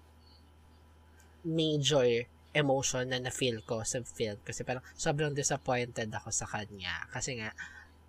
major 1.46 2.28
emotion 2.56 3.08
na 3.08 3.20
na-feel 3.20 3.64
ko 3.68 3.84
sa 3.84 4.00
film 4.04 4.40
kasi 4.44 4.64
parang 4.64 4.84
sobrang 4.96 5.36
disappointed 5.36 6.08
ako 6.08 6.32
sa 6.32 6.48
kanya 6.48 7.04
kasi 7.12 7.36
nga 7.36 7.52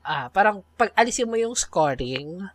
ah 0.07 0.31
parang 0.31 0.63
pag 0.79 0.95
alisin 0.95 1.27
mo 1.27 1.35
yung 1.35 1.59
scoring 1.59 2.47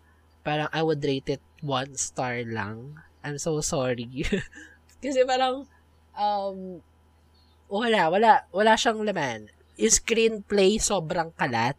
parang 0.41 0.69
I 0.73 0.81
would 0.81 1.01
rate 1.03 1.29
it 1.29 1.43
one 1.61 1.93
star 1.97 2.41
lang. 2.45 2.97
I'm 3.21 3.37
so 3.37 3.61
sorry. 3.61 4.25
Kasi 5.03 5.21
parang 5.25 5.65
um 6.17 6.81
wala 7.71 8.11
wala 8.11 8.31
wala 8.51 8.73
siyang 8.75 9.01
laman. 9.05 9.49
Yung 9.79 9.93
screenplay 9.93 10.77
sobrang 10.81 11.31
kalat. 11.37 11.77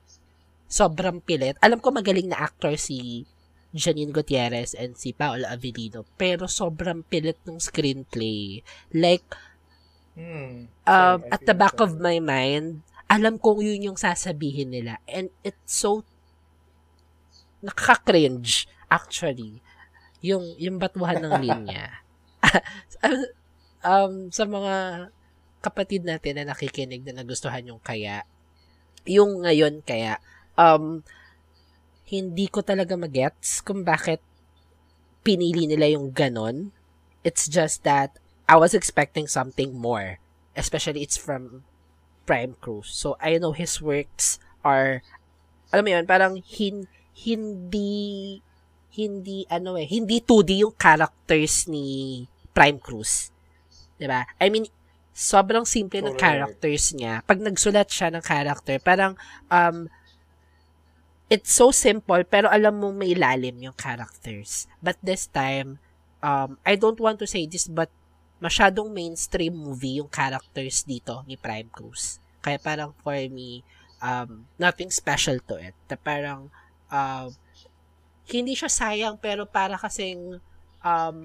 Sobrang 0.70 1.20
pilit. 1.20 1.60
Alam 1.60 1.82
ko 1.84 1.92
magaling 1.92 2.32
na 2.32 2.40
actor 2.40 2.74
si 2.80 3.28
Janine 3.72 4.12
Gutierrez 4.12 4.76
and 4.76 4.96
si 4.96 5.12
Paolo 5.16 5.48
Avellino 5.48 6.04
pero 6.16 6.48
sobrang 6.48 7.04
pilit 7.04 7.40
ng 7.44 7.60
screenplay. 7.60 8.60
Like 8.92 9.26
Hmm. 10.12 10.68
um, 10.84 11.24
I 11.24 11.32
at 11.32 11.42
the 11.48 11.56
back 11.56 11.80
the 11.80 11.88
of 11.88 11.96
my 11.96 12.20
mind, 12.20 12.84
alam 13.08 13.40
kong 13.40 13.64
yun 13.64 13.92
yung 13.92 13.98
sasabihin 13.98 14.72
nila. 14.72 15.00
And 15.08 15.32
it's 15.40 15.72
so 15.72 16.04
nakaka-cringe, 17.62 18.66
actually. 18.90 19.62
Yung, 20.22 20.54
yung 20.58 20.78
batuhan 20.78 21.22
ng 21.22 21.34
linya. 21.42 22.02
um, 23.86 24.28
sa 24.30 24.44
mga 24.46 25.08
kapatid 25.62 26.02
natin 26.02 26.42
na 26.42 26.54
nakikinig 26.54 27.06
na 27.06 27.22
nagustuhan 27.22 27.62
yung 27.66 27.78
kaya, 27.82 28.26
yung 29.06 29.46
ngayon 29.46 29.82
kaya, 29.82 30.18
um, 30.58 31.06
hindi 32.10 32.46
ko 32.50 32.60
talaga 32.60 32.98
magets 32.98 33.62
kung 33.64 33.86
bakit 33.86 34.20
pinili 35.22 35.64
nila 35.70 35.94
yung 35.94 36.10
ganon. 36.10 36.74
It's 37.22 37.46
just 37.46 37.86
that 37.86 38.18
I 38.50 38.58
was 38.58 38.74
expecting 38.74 39.30
something 39.30 39.72
more. 39.72 40.18
Especially 40.52 41.00
it's 41.00 41.16
from 41.16 41.64
Prime 42.26 42.58
Cruise. 42.60 42.90
So, 42.92 43.16
I 43.22 43.38
know 43.38 43.56
his 43.56 43.80
works 43.80 44.36
are, 44.60 45.00
alam 45.72 45.84
mo 45.86 45.90
yun, 45.96 46.04
parang 46.04 46.36
hin, 46.42 46.90
hindi, 47.26 48.40
hindi, 48.96 49.44
ano 49.52 49.76
eh, 49.76 49.88
hindi 49.88 50.20
2D 50.24 50.64
yung 50.64 50.74
characters 50.76 51.68
ni 51.68 52.24
Prime 52.52 52.80
Cruise. 52.80 53.32
'Di 53.96 54.06
ba? 54.08 54.24
I 54.40 54.48
mean, 54.52 54.68
sobrang 55.12 55.68
simple 55.68 56.00
ng 56.00 56.16
Correct. 56.16 56.24
characters 56.58 56.96
niya. 56.96 57.20
Pag 57.24 57.38
nagsulat 57.44 57.88
siya 57.88 58.08
ng 58.12 58.24
character, 58.24 58.80
parang, 58.80 59.12
um, 59.52 59.86
it's 61.28 61.52
so 61.52 61.72
simple, 61.72 62.20
pero 62.28 62.48
alam 62.48 62.80
mo 62.80 62.92
may 62.92 63.16
lalim 63.16 63.60
yung 63.60 63.76
characters. 63.76 64.68
But 64.80 64.96
this 65.04 65.28
time, 65.28 65.80
um, 66.24 66.56
I 66.64 66.76
don't 66.76 67.00
want 67.00 67.20
to 67.20 67.28
say 67.28 67.44
this, 67.44 67.68
but 67.68 67.92
masyadong 68.42 68.90
mainstream 68.90 69.54
movie 69.54 70.02
yung 70.02 70.10
characters 70.10 70.82
dito 70.82 71.22
ni 71.28 71.36
Prime 71.38 71.68
Cruise. 71.70 72.18
Kaya 72.42 72.58
parang 72.58 72.90
for 73.04 73.14
me, 73.30 73.62
um, 74.02 74.48
nothing 74.58 74.90
special 74.90 75.38
to 75.46 75.60
it. 75.60 75.76
Na 75.86 75.94
parang, 75.94 76.50
um, 76.92 77.32
hindi 78.28 78.52
siya 78.52 78.68
sayang, 78.68 79.16
pero 79.16 79.48
para 79.48 79.80
kasing, 79.80 80.38
um, 80.84 81.16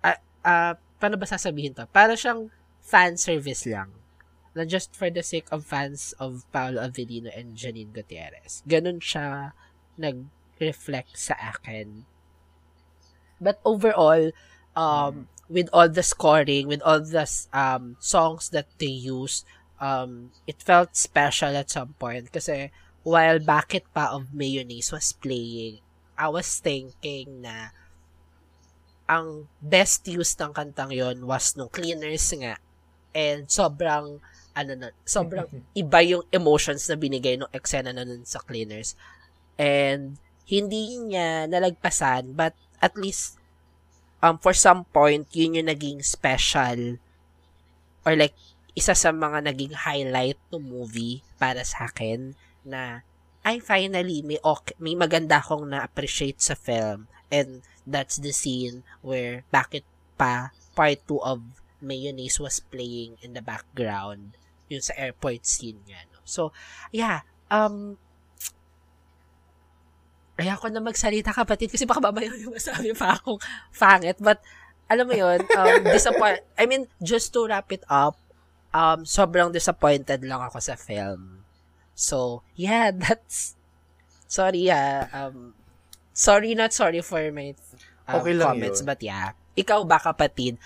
ah, 0.00 0.20
ah, 0.46 0.74
paano 1.02 1.18
ba 1.18 1.26
sasabihin 1.26 1.74
to? 1.74 1.84
Para 1.90 2.14
siyang 2.14 2.48
fan 2.80 3.18
service 3.18 3.66
lang. 3.66 3.90
Na 4.54 4.66
just 4.66 4.94
for 4.94 5.10
the 5.10 5.22
sake 5.22 5.46
of 5.54 5.66
fans 5.66 6.14
of 6.18 6.42
Paolo 6.50 6.82
Avellino 6.82 7.30
and 7.34 7.54
Janine 7.54 7.94
Gutierrez. 7.94 8.66
Ganun 8.66 8.98
siya 8.98 9.54
nag-reflect 9.94 11.14
sa 11.14 11.38
akin. 11.38 12.08
But 13.38 13.62
overall, 13.62 14.34
um, 14.74 15.30
with 15.48 15.70
all 15.72 15.88
the 15.88 16.02
scoring, 16.02 16.66
with 16.66 16.82
all 16.82 17.00
the 17.00 17.26
um, 17.54 17.96
songs 18.00 18.50
that 18.50 18.66
they 18.78 18.90
use, 18.90 19.44
um, 19.80 20.30
it 20.46 20.62
felt 20.62 20.94
special 20.96 21.56
at 21.56 21.70
some 21.70 21.94
point. 21.98 22.32
Kasi 22.34 22.70
while 23.02 23.40
Bakit 23.40 23.88
Pa 23.96 24.12
of 24.12 24.32
Mayonnaise 24.34 24.92
was 24.92 25.12
playing, 25.16 25.80
I 26.20 26.28
was 26.28 26.60
thinking 26.60 27.44
na 27.44 27.72
ang 29.10 29.50
best 29.58 30.06
use 30.06 30.36
ng 30.38 30.54
kantang 30.54 30.94
yon 30.94 31.26
was 31.26 31.56
nung 31.56 31.72
cleaners 31.72 32.30
nga. 32.36 32.60
And 33.10 33.50
sobrang, 33.50 34.22
ano 34.54 34.72
na, 34.76 34.94
sobrang 35.02 35.50
iba 35.82 35.98
yung 36.04 36.22
emotions 36.30 36.86
na 36.86 36.94
binigay 36.94 37.34
nung 37.34 37.50
eksena 37.50 37.90
na 37.90 38.06
nun 38.06 38.22
sa 38.22 38.38
cleaners. 38.38 38.94
And 39.58 40.20
hindi 40.46 41.00
niya 41.00 41.50
nalagpasan, 41.50 42.38
but 42.38 42.54
at 42.78 42.94
least 42.94 43.40
um, 44.22 44.38
for 44.38 44.54
some 44.54 44.86
point, 44.94 45.26
yun 45.34 45.58
yung 45.58 45.72
naging 45.72 46.04
special 46.04 47.00
or 48.04 48.14
like, 48.14 48.36
isa 48.78 48.94
sa 48.94 49.10
mga 49.10 49.50
naging 49.50 49.74
highlight 49.74 50.38
ng 50.54 50.62
movie 50.62 51.26
para 51.42 51.66
sa 51.66 51.90
akin 51.90 52.38
na 52.64 53.02
ay 53.40 53.60
finally 53.60 54.20
may 54.20 54.36
okay, 54.44 54.76
may 54.76 54.92
maganda 54.92 55.40
akong 55.40 55.68
na-appreciate 55.68 56.40
sa 56.44 56.52
film. 56.52 57.08
And 57.32 57.64
that's 57.86 58.20
the 58.20 58.34
scene 58.34 58.84
where 59.00 59.48
bakit 59.48 59.86
pa 60.20 60.52
part 60.76 61.00
2 61.08 61.20
of 61.24 61.40
Mayonnaise 61.80 62.36
was 62.36 62.60
playing 62.60 63.16
in 63.24 63.32
the 63.32 63.40
background 63.40 64.36
yun 64.68 64.84
sa 64.84 64.94
airport 64.94 65.42
scene 65.48 65.80
niya 65.88 66.06
no? 66.12 66.22
so 66.22 66.54
yeah 66.94 67.24
um 67.50 67.96
ayoko 70.40 70.72
na 70.72 70.80
magsalita 70.80 71.36
kapatid 71.36 71.68
kasi 71.68 71.84
baka 71.84 72.00
babaya 72.00 72.32
yung 72.32 72.56
masabi 72.56 72.96
pa 72.96 73.20
akong 73.20 73.36
pangit. 73.76 74.16
But 74.16 74.40
alam 74.88 75.04
mo 75.04 75.12
yun 75.12 75.44
um, 75.44 75.82
disappoint 75.94 76.40
I 76.56 76.64
mean 76.64 76.88
just 77.04 77.36
to 77.36 77.44
wrap 77.44 77.68
it 77.76 77.84
up 77.92 78.16
um 78.72 79.04
sobrang 79.04 79.52
disappointed 79.52 80.24
lang 80.24 80.40
ako 80.40 80.58
sa 80.64 80.80
film 80.80 81.39
so 82.00 82.40
yeah 82.56 82.88
that's 83.04 83.60
sorry 84.24 84.72
ah 84.72 85.04
um 85.12 85.52
sorry 86.16 86.56
not 86.56 86.72
sorry 86.72 87.04
for 87.04 87.20
my 87.28 87.52
um, 88.08 88.24
Okay 88.24 88.32
lang 88.32 88.56
comments 88.56 88.80
yun. 88.80 88.88
but 88.88 89.00
yeah 89.04 89.36
ikaw 89.52 89.84
ba 89.84 90.00
kapatid 90.00 90.56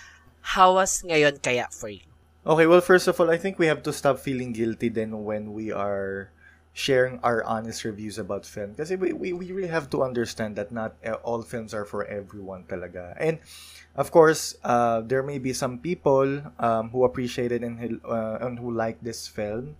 how 0.55 0.79
was 0.79 1.03
ngayon 1.03 1.35
kaya 1.43 1.67
for 1.67 1.91
you 1.91 2.07
Okay, 2.45 2.67
well, 2.67 2.81
first 2.81 3.07
of 3.07 3.17
all, 3.19 3.31
I 3.31 3.41
think 3.41 3.57
we 3.57 3.65
have 3.65 3.81
to 3.81 3.91
stop 3.91 4.19
feeling 4.21 4.53
guilty 4.53 4.87
then 4.87 5.25
when 5.25 5.57
we 5.57 5.73
are 5.73 6.29
sharing 6.77 7.17
our 7.25 7.41
honest 7.41 7.81
reviews 7.81 8.21
about 8.21 8.45
film. 8.45 8.77
Kasi 8.77 8.95
we, 8.95 9.13
we, 9.17 9.33
we 9.33 9.49
really 9.49 9.73
have 9.73 9.89
to 9.89 10.03
understand 10.05 10.55
that 10.61 10.71
not 10.71 10.93
all 11.25 11.41
films 11.41 11.73
are 11.73 11.85
for 11.89 12.05
everyone 12.05 12.69
talaga. 12.69 13.17
And, 13.17 13.39
of 13.97 14.11
course, 14.11 14.53
uh, 14.61 15.01
there 15.01 15.23
may 15.23 15.39
be 15.39 15.53
some 15.53 15.79
people 15.79 16.45
um, 16.59 16.93
who 16.93 17.03
appreciated 17.03 17.63
and, 17.63 17.99
uh, 18.05 18.37
and 18.39 18.59
who 18.59 18.69
like 18.69 19.01
this 19.01 19.25
film. 19.25 19.75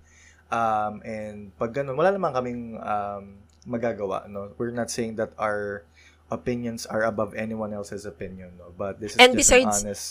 Um, 0.48 1.02
and 1.02 1.50
pag 1.58 1.74
ganun, 1.74 1.98
wala 1.98 2.14
naman 2.14 2.32
kaming 2.32 2.62
um, 2.80 3.42
magagawa. 3.66 4.30
No? 4.30 4.54
We're 4.58 4.76
not 4.76 4.92
saying 4.94 5.18
that 5.18 5.34
our 5.38 5.84
opinions 6.30 6.86
are 6.86 7.04
above 7.04 7.34
anyone 7.34 7.74
else's 7.74 8.06
opinion. 8.06 8.54
No? 8.58 8.70
But 8.72 9.00
this 9.00 9.14
is 9.14 9.20
And 9.20 9.34
just 9.34 9.42
besides- 9.50 9.82
an 9.82 9.90
honest 9.90 10.06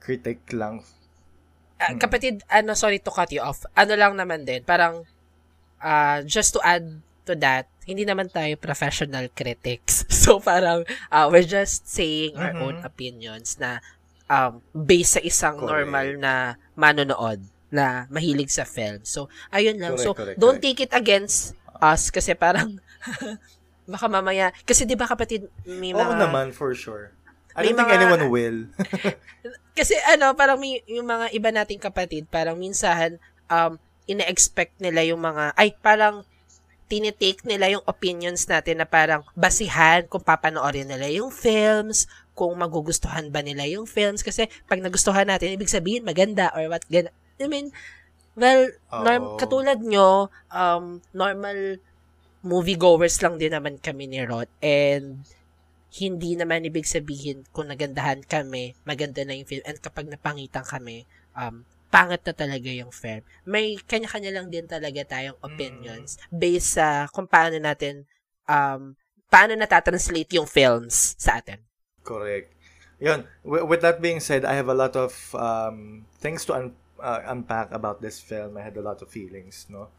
critic 0.00 0.40
lang 0.52 0.84
Ah, 1.74 1.90
kapatid, 1.98 2.46
ano, 2.46 2.72
sorry 2.78 3.02
to 3.02 3.10
cut 3.10 3.34
you 3.34 3.42
off. 3.42 3.66
Ano 3.74 3.98
lang 3.98 4.14
naman 4.14 4.46
din, 4.46 4.62
parang, 4.62 5.02
ah, 5.82 6.22
just 6.22 6.54
to 6.54 6.62
add 6.62 6.86
to 7.26 7.34
that, 7.34 7.66
hindi 7.82 8.06
naman 8.06 8.30
tayo 8.30 8.54
professional 8.56 9.26
critics. 9.34 10.06
So, 10.24 10.38
parang, 10.38 10.86
ah, 11.10 11.26
we're 11.28 11.44
just 11.44 11.84
saying 11.90 12.38
our 12.38 12.54
Mhm. 12.54 12.62
own 12.62 12.76
opinions 12.86 13.58
na, 13.58 13.82
um, 14.30 14.62
based 14.72 15.18
sa 15.18 15.20
isang 15.20 15.58
Correct. 15.58 15.68
normal 15.68 16.08
na 16.16 16.32
manonood 16.72 17.42
na 17.74 18.06
mahilig 18.08 18.54
sa 18.54 18.62
film. 18.62 19.02
So, 19.02 19.26
ayun 19.50 19.82
lang. 19.82 19.98
Correct, 19.98 20.06
so, 20.06 20.14
correct, 20.14 20.38
don't 20.38 20.62
correct. 20.62 20.78
take 20.78 20.80
it 20.86 20.92
against 20.94 21.58
us 21.82 22.14
kasi 22.14 22.38
parang 22.38 22.78
baka 23.90 24.06
mamaya, 24.06 24.54
kasi 24.62 24.86
di 24.86 24.94
ba 24.94 25.10
kapatid, 25.10 25.50
may 25.66 25.92
Oo 25.92 26.00
mga, 26.00 26.14
naman, 26.22 26.54
for 26.54 26.72
sure. 26.72 27.12
I 27.52 27.66
don't 27.66 27.76
think 27.76 27.90
mga- 27.90 27.98
anyone 27.98 28.24
will. 28.30 28.58
kasi 29.78 29.98
ano, 30.08 30.32
parang 30.38 30.56
may, 30.56 30.80
yung 30.86 31.04
mga 31.04 31.34
iba 31.34 31.50
nating 31.50 31.82
kapatid, 31.82 32.30
parang 32.30 32.56
minsan, 32.56 33.18
um, 33.50 33.76
ina-expect 34.06 34.78
nila 34.80 35.04
yung 35.04 35.20
mga, 35.20 35.52
ay, 35.58 35.74
parang, 35.82 36.24
tinitake 36.84 37.40
nila 37.48 37.72
yung 37.72 37.84
opinions 37.88 38.44
natin 38.44 38.78
na 38.78 38.86
parang 38.86 39.24
basihan 39.32 40.04
kung 40.04 40.20
papanoorin 40.20 40.84
nila 40.84 41.08
yung 41.08 41.32
films, 41.32 42.04
kung 42.36 42.52
magugustuhan 42.54 43.32
ba 43.32 43.40
nila 43.40 43.64
yung 43.64 43.88
films. 43.88 44.20
Kasi 44.20 44.46
pag 44.68 44.84
nagustuhan 44.84 45.24
natin, 45.24 45.56
ibig 45.56 45.72
sabihin 45.72 46.04
maganda 46.04 46.52
or 46.52 46.68
what, 46.68 46.84
gan 46.92 47.08
I 47.40 47.46
mean, 47.50 47.74
well, 48.38 48.70
norm, 48.90 49.38
katulad 49.38 49.82
nyo, 49.82 50.30
um, 50.50 51.02
normal 51.14 51.78
moviegoers 52.44 53.24
lang 53.24 53.40
din 53.40 53.56
naman 53.56 53.80
kami 53.80 54.06
ni 54.06 54.20
Rod. 54.22 54.50
And 54.60 55.24
hindi 55.94 56.34
naman 56.34 56.66
ibig 56.66 56.90
sabihin 56.90 57.46
kung 57.54 57.70
nagandahan 57.70 58.26
kami, 58.26 58.74
maganda 58.82 59.22
na 59.22 59.38
yung 59.38 59.46
film. 59.48 59.64
And 59.64 59.78
kapag 59.78 60.10
napangitan 60.10 60.66
kami, 60.66 61.06
um, 61.38 61.62
pangit 61.94 62.26
na 62.26 62.34
talaga 62.34 62.66
yung 62.66 62.90
film. 62.90 63.22
May 63.46 63.78
kanya-kanya 63.78 64.34
lang 64.34 64.50
din 64.50 64.66
talaga 64.66 65.06
tayong 65.06 65.38
opinions 65.38 66.18
based 66.34 66.74
sa 66.74 67.06
kung 67.14 67.30
paano 67.30 67.54
natin, 67.62 68.02
um, 68.50 68.98
paano 69.30 69.54
natatranslate 69.54 70.34
yung 70.34 70.50
films 70.50 71.14
sa 71.14 71.38
atin. 71.38 71.62
Correct. 72.02 72.50
Yun. 72.98 73.22
With, 73.46 73.64
with 73.70 73.80
that 73.86 74.02
being 74.02 74.18
said, 74.18 74.42
I 74.42 74.58
have 74.58 74.66
a 74.66 74.74
lot 74.74 74.98
of 74.98 75.14
um, 75.38 76.02
things 76.18 76.42
to 76.50 76.58
un- 76.58 76.74
uh, 77.04 77.20
unpack 77.28 77.68
about 77.76 78.00
this 78.00 78.16
film. 78.24 78.56
I 78.56 78.64
had 78.64 78.80
a 78.80 78.84
lot 78.84 79.04
of 79.04 79.12
feelings, 79.12 79.68
no? 79.68 79.92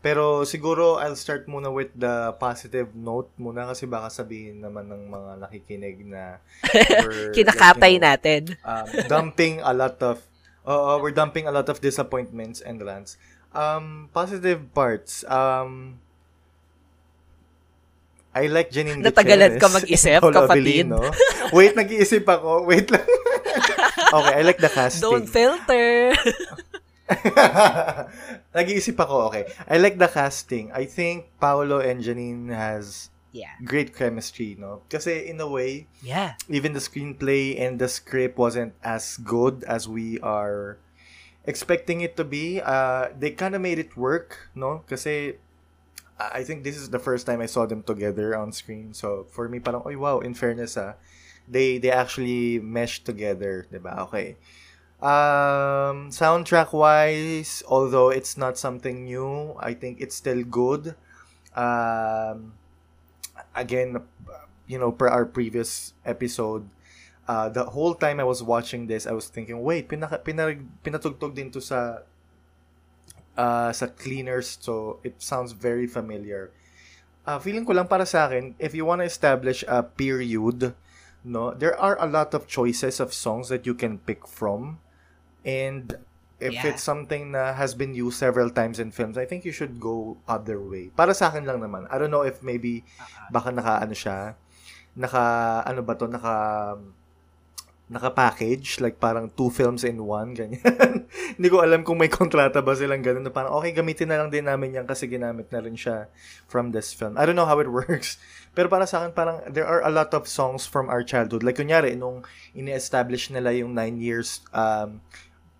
Pero 0.00 0.48
siguro 0.48 0.96
I'll 0.96 1.16
start 1.16 1.44
muna 1.44 1.68
with 1.68 1.92
the 1.92 2.32
positive 2.40 2.96
note 2.96 3.28
muna 3.36 3.68
kasi 3.68 3.84
baka 3.84 4.08
sabihin 4.08 4.64
naman 4.64 4.88
ng 4.88 5.12
mga 5.12 5.32
nakikinig 5.44 5.96
na 6.08 6.40
we're, 7.04 7.32
Kinakatay 7.36 7.76
like, 7.76 7.92
you 7.92 8.00
know, 8.00 8.08
natin. 8.08 8.42
um, 8.64 8.86
dumping 9.08 9.60
a 9.60 9.72
lot 9.76 10.00
of 10.00 10.24
uh, 10.64 10.96
we're 10.96 11.12
dumping 11.12 11.44
a 11.44 11.52
lot 11.52 11.68
of 11.68 11.84
disappointments 11.84 12.64
and 12.64 12.80
rants. 12.80 13.20
Um, 13.52 14.08
positive 14.16 14.72
parts. 14.72 15.20
Um, 15.28 16.00
I 18.30 18.46
like 18.46 18.70
Janine 18.70 19.02
Natagalan 19.02 19.58
ka 19.58 19.66
Gutierrez 19.66 19.74
mag-isip, 19.74 20.16
and 20.22 20.22
Paul 20.22 20.32
kapatid. 20.32 20.86
Wait, 21.50 21.74
nag-iisip 21.74 22.24
ako. 22.24 22.64
Wait 22.64 22.86
lang. 22.88 23.04
okay, 24.12 24.34
I 24.38 24.42
like 24.42 24.58
the 24.58 24.68
casting. 24.68 25.02
Don't 25.10 25.28
filter. 25.28 26.14
nag-iisip 28.54 28.94
ako, 28.98 29.30
okay. 29.30 29.50
I 29.66 29.78
like 29.78 29.98
the 29.98 30.08
casting. 30.08 30.70
I 30.72 30.84
think 30.86 31.26
Paolo 31.40 31.80
and 31.82 32.02
Janine 32.02 32.54
has 32.54 33.10
yeah. 33.32 33.58
great 33.64 33.94
chemistry, 33.94 34.56
no? 34.58 34.82
Kasi 34.90 35.26
in 35.26 35.40
a 35.40 35.48
way, 35.48 35.86
Yeah. 36.02 36.34
even 36.48 36.72
the 36.72 36.82
screenplay 36.82 37.58
and 37.58 37.78
the 37.78 37.88
script 37.88 38.38
wasn't 38.38 38.74
as 38.82 39.18
good 39.18 39.64
as 39.66 39.88
we 39.88 40.20
are 40.20 40.78
expecting 41.44 42.00
it 42.00 42.16
to 42.16 42.24
be. 42.24 42.60
Uh, 42.60 43.08
they 43.16 43.30
kind 43.30 43.54
of 43.54 43.60
made 43.60 43.78
it 43.78 43.96
work, 43.96 44.50
no? 44.54 44.84
Kasi 44.86 45.38
I 46.20 46.44
think 46.44 46.64
this 46.64 46.76
is 46.76 46.90
the 46.90 47.00
first 47.00 47.24
time 47.24 47.40
I 47.40 47.48
saw 47.48 47.64
them 47.64 47.82
together 47.82 48.36
on 48.36 48.52
screen. 48.52 48.92
So 48.92 49.24
for 49.32 49.48
me, 49.48 49.58
parang, 49.58 49.82
oh 49.86 49.96
wow, 49.96 50.20
in 50.20 50.34
fairness, 50.36 50.76
ah, 50.76 51.00
they 51.50 51.82
they 51.82 51.90
actually 51.90 52.62
meshed 52.62 53.04
together, 53.04 53.66
'di 53.66 53.82
ba? 53.82 54.06
Okay. 54.06 54.38
Um, 55.00 56.12
soundtrack 56.12 56.76
wise, 56.76 57.64
although 57.64 58.12
it's 58.12 58.36
not 58.36 58.60
something 58.60 59.08
new, 59.08 59.56
I 59.56 59.72
think 59.72 59.96
it's 59.96 60.14
still 60.14 60.44
good. 60.44 60.92
Um, 61.56 62.52
again, 63.56 63.96
you 64.68 64.78
know, 64.78 64.92
per 64.92 65.08
our 65.08 65.24
previous 65.24 65.96
episode, 66.04 66.68
uh, 67.26 67.48
the 67.48 67.64
whole 67.64 67.96
time 67.96 68.20
I 68.20 68.28
was 68.28 68.44
watching 68.44 68.86
this, 68.86 69.08
I 69.08 69.16
was 69.16 69.32
thinking, 69.32 69.64
wait, 69.64 69.88
pinaka, 69.88 70.20
pinarag, 70.20 70.60
pinatugtog 70.84 71.32
din 71.32 71.50
to 71.56 71.64
sa 71.64 72.04
uh, 73.40 73.72
sa 73.72 73.86
cleaners, 73.88 74.60
so 74.60 75.00
it 75.00 75.16
sounds 75.16 75.56
very 75.56 75.88
familiar. 75.88 76.52
Uh, 77.24 77.40
feeling 77.40 77.64
ko 77.64 77.72
lang 77.72 77.88
para 77.88 78.04
sa 78.04 78.28
akin, 78.28 78.52
if 78.60 78.76
you 78.76 78.84
want 78.84 79.00
to 79.00 79.08
establish 79.08 79.64
a 79.64 79.80
period, 79.80 80.76
no, 81.24 81.52
there 81.52 81.76
are 81.78 81.96
a 82.00 82.06
lot 82.06 82.32
of 82.34 82.46
choices 82.46 83.00
of 83.00 83.12
songs 83.12 83.48
that 83.48 83.66
you 83.66 83.74
can 83.74 83.98
pick 83.98 84.26
from. 84.26 84.80
And 85.44 85.96
if 86.40 86.52
Yeah. 86.56 86.72
it's 86.72 86.82
something 86.82 87.32
na 87.36 87.52
has 87.52 87.76
been 87.76 87.92
used 87.92 88.16
several 88.16 88.48
times 88.48 88.80
in 88.80 88.90
films, 88.92 89.20
I 89.20 89.24
think 89.28 89.44
you 89.44 89.52
should 89.52 89.76
go 89.80 90.16
other 90.28 90.56
way. 90.60 90.88
Para 90.96 91.12
sa 91.12 91.28
akin 91.28 91.44
lang 91.44 91.60
naman. 91.60 91.84
I 91.92 92.00
don't 92.00 92.08
know 92.12 92.24
if 92.24 92.40
maybe 92.40 92.84
baka 93.28 93.52
naka 93.52 93.84
ano 93.84 93.92
siya, 93.92 94.36
naka 94.96 95.24
ano 95.68 95.80
ba 95.84 95.94
to, 96.00 96.08
naka 96.08 96.34
naka-package, 97.90 98.78
like 98.78 99.02
parang 99.02 99.34
two 99.34 99.50
films 99.50 99.82
in 99.82 99.98
one, 99.98 100.30
ganyan. 100.30 100.62
Hindi 101.36 101.48
ko 101.50 101.58
alam 101.58 101.82
kung 101.82 101.98
may 101.98 102.06
kontrata 102.06 102.62
ba 102.62 102.78
silang 102.78 103.02
ganun 103.02 103.26
na 103.26 103.34
parang, 103.34 103.58
okay, 103.58 103.74
gamitin 103.74 104.14
na 104.14 104.22
lang 104.22 104.30
din 104.30 104.46
namin 104.46 104.78
yan 104.78 104.86
kasi 104.86 105.10
ginamit 105.10 105.50
na 105.50 105.58
rin 105.58 105.74
siya 105.74 106.06
from 106.46 106.70
this 106.70 106.94
film. 106.94 107.18
I 107.18 107.26
don't 107.26 107.34
know 107.34 107.50
how 107.50 107.58
it 107.58 107.66
works. 107.82 108.22
Pero 108.54 108.70
para 108.70 108.86
sa 108.86 109.02
akin, 109.02 109.10
parang 109.10 109.42
there 109.50 109.66
are 109.66 109.82
a 109.82 109.90
lot 109.90 110.14
of 110.14 110.30
songs 110.30 110.70
from 110.70 110.86
our 110.86 111.02
childhood. 111.02 111.42
Like, 111.42 111.58
kunyari, 111.58 111.98
nung 111.98 112.22
ini-establish 112.54 113.34
nila 113.34 113.50
yung 113.58 113.74
nine 113.74 113.98
years 113.98 114.46
um, 114.54 115.02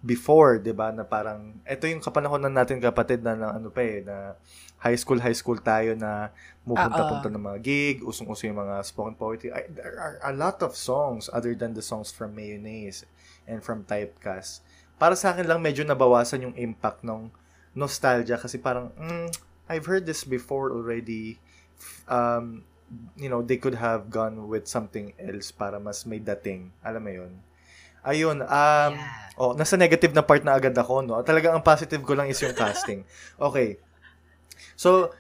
before, 0.01 0.57
'di 0.57 0.73
ba 0.73 0.89
na 0.91 1.05
parang 1.05 1.61
ito 1.69 1.85
yung 1.85 2.01
kapanahonan 2.01 2.53
natin 2.53 2.81
kapatid 2.81 3.21
na, 3.21 3.37
na 3.37 3.53
ano 3.53 3.69
pa 3.69 3.85
eh 3.85 4.01
na 4.01 4.33
high 4.81 4.97
school 4.97 5.21
high 5.21 5.37
school 5.37 5.61
tayo 5.61 5.93
na 5.93 6.33
mupunta-punta 6.65 7.29
ng 7.29 7.45
mga 7.45 7.59
gig, 7.61 7.97
usong-uso 8.01 8.49
yung 8.49 8.65
mga 8.65 8.81
spoken 8.81 9.13
poetry. 9.13 9.53
I, 9.53 9.69
there 9.69 10.01
are 10.01 10.17
a 10.25 10.33
lot 10.33 10.65
of 10.65 10.73
songs 10.73 11.29
other 11.37 11.53
than 11.53 11.77
the 11.77 11.85
songs 11.85 12.09
from 12.09 12.33
Mayonnaise 12.33 13.05
and 13.45 13.61
from 13.61 13.85
Typecast. 13.85 14.65
Para 14.97 15.13
sa 15.17 15.37
akin 15.37 15.45
lang 15.45 15.61
medyo 15.61 15.85
nabawasan 15.85 16.49
yung 16.49 16.57
impact 16.57 17.05
ng 17.05 17.29
nostalgia 17.77 18.41
kasi 18.41 18.57
parang 18.57 18.89
mm, 18.97 19.29
I've 19.69 19.85
heard 19.85 20.09
this 20.09 20.25
before 20.25 20.73
already. 20.73 21.37
Um, 22.09 22.65
you 23.21 23.29
know, 23.29 23.45
they 23.45 23.61
could 23.61 23.77
have 23.77 24.09
gone 24.09 24.49
with 24.49 24.67
something 24.67 25.13
else 25.21 25.53
para 25.53 25.79
mas 25.79 26.09
may 26.09 26.19
dating. 26.19 26.73
Alam 26.81 27.03
mo 27.05 27.13
'yun? 27.13 27.33
Ayun, 28.03 28.41
um, 28.41 28.93
Yeah. 28.97 29.37
oh, 29.37 29.53
nasa 29.53 29.77
negative 29.77 30.13
na 30.13 30.23
part 30.23 30.41
na 30.41 30.57
agad 30.57 30.73
ako, 30.73 31.05
no? 31.05 31.21
Talagang 31.21 31.57
ang 31.57 31.65
positive 31.65 32.01
ko 32.01 32.17
lang 32.17 32.29
is 32.29 32.41
yung 32.41 32.57
casting. 32.57 33.05
Okay. 33.41 33.77
So, 34.77 35.13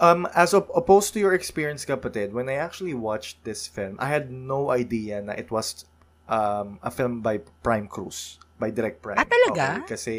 um, 0.00 0.26
as 0.34 0.54
op- 0.54 0.70
opposed 0.74 1.14
to 1.14 1.18
your 1.18 1.34
experience, 1.34 1.84
kapatid, 1.84 2.32
when 2.32 2.48
I 2.48 2.58
actually 2.58 2.94
watched 2.94 3.42
this 3.44 3.66
film, 3.66 3.94
I 3.98 4.10
had 4.10 4.30
no 4.30 4.70
idea 4.70 5.22
na 5.22 5.32
it 5.34 5.50
was 5.50 5.86
um, 6.26 6.78
a 6.82 6.90
film 6.90 7.22
by 7.22 7.38
Prime 7.62 7.86
Cruz, 7.86 8.38
by 8.58 8.70
Direct 8.70 9.02
Prime. 9.02 9.18
Ah, 9.18 9.26
talaga? 9.26 9.82
Okay, 9.82 9.86
kasi, 9.86 10.14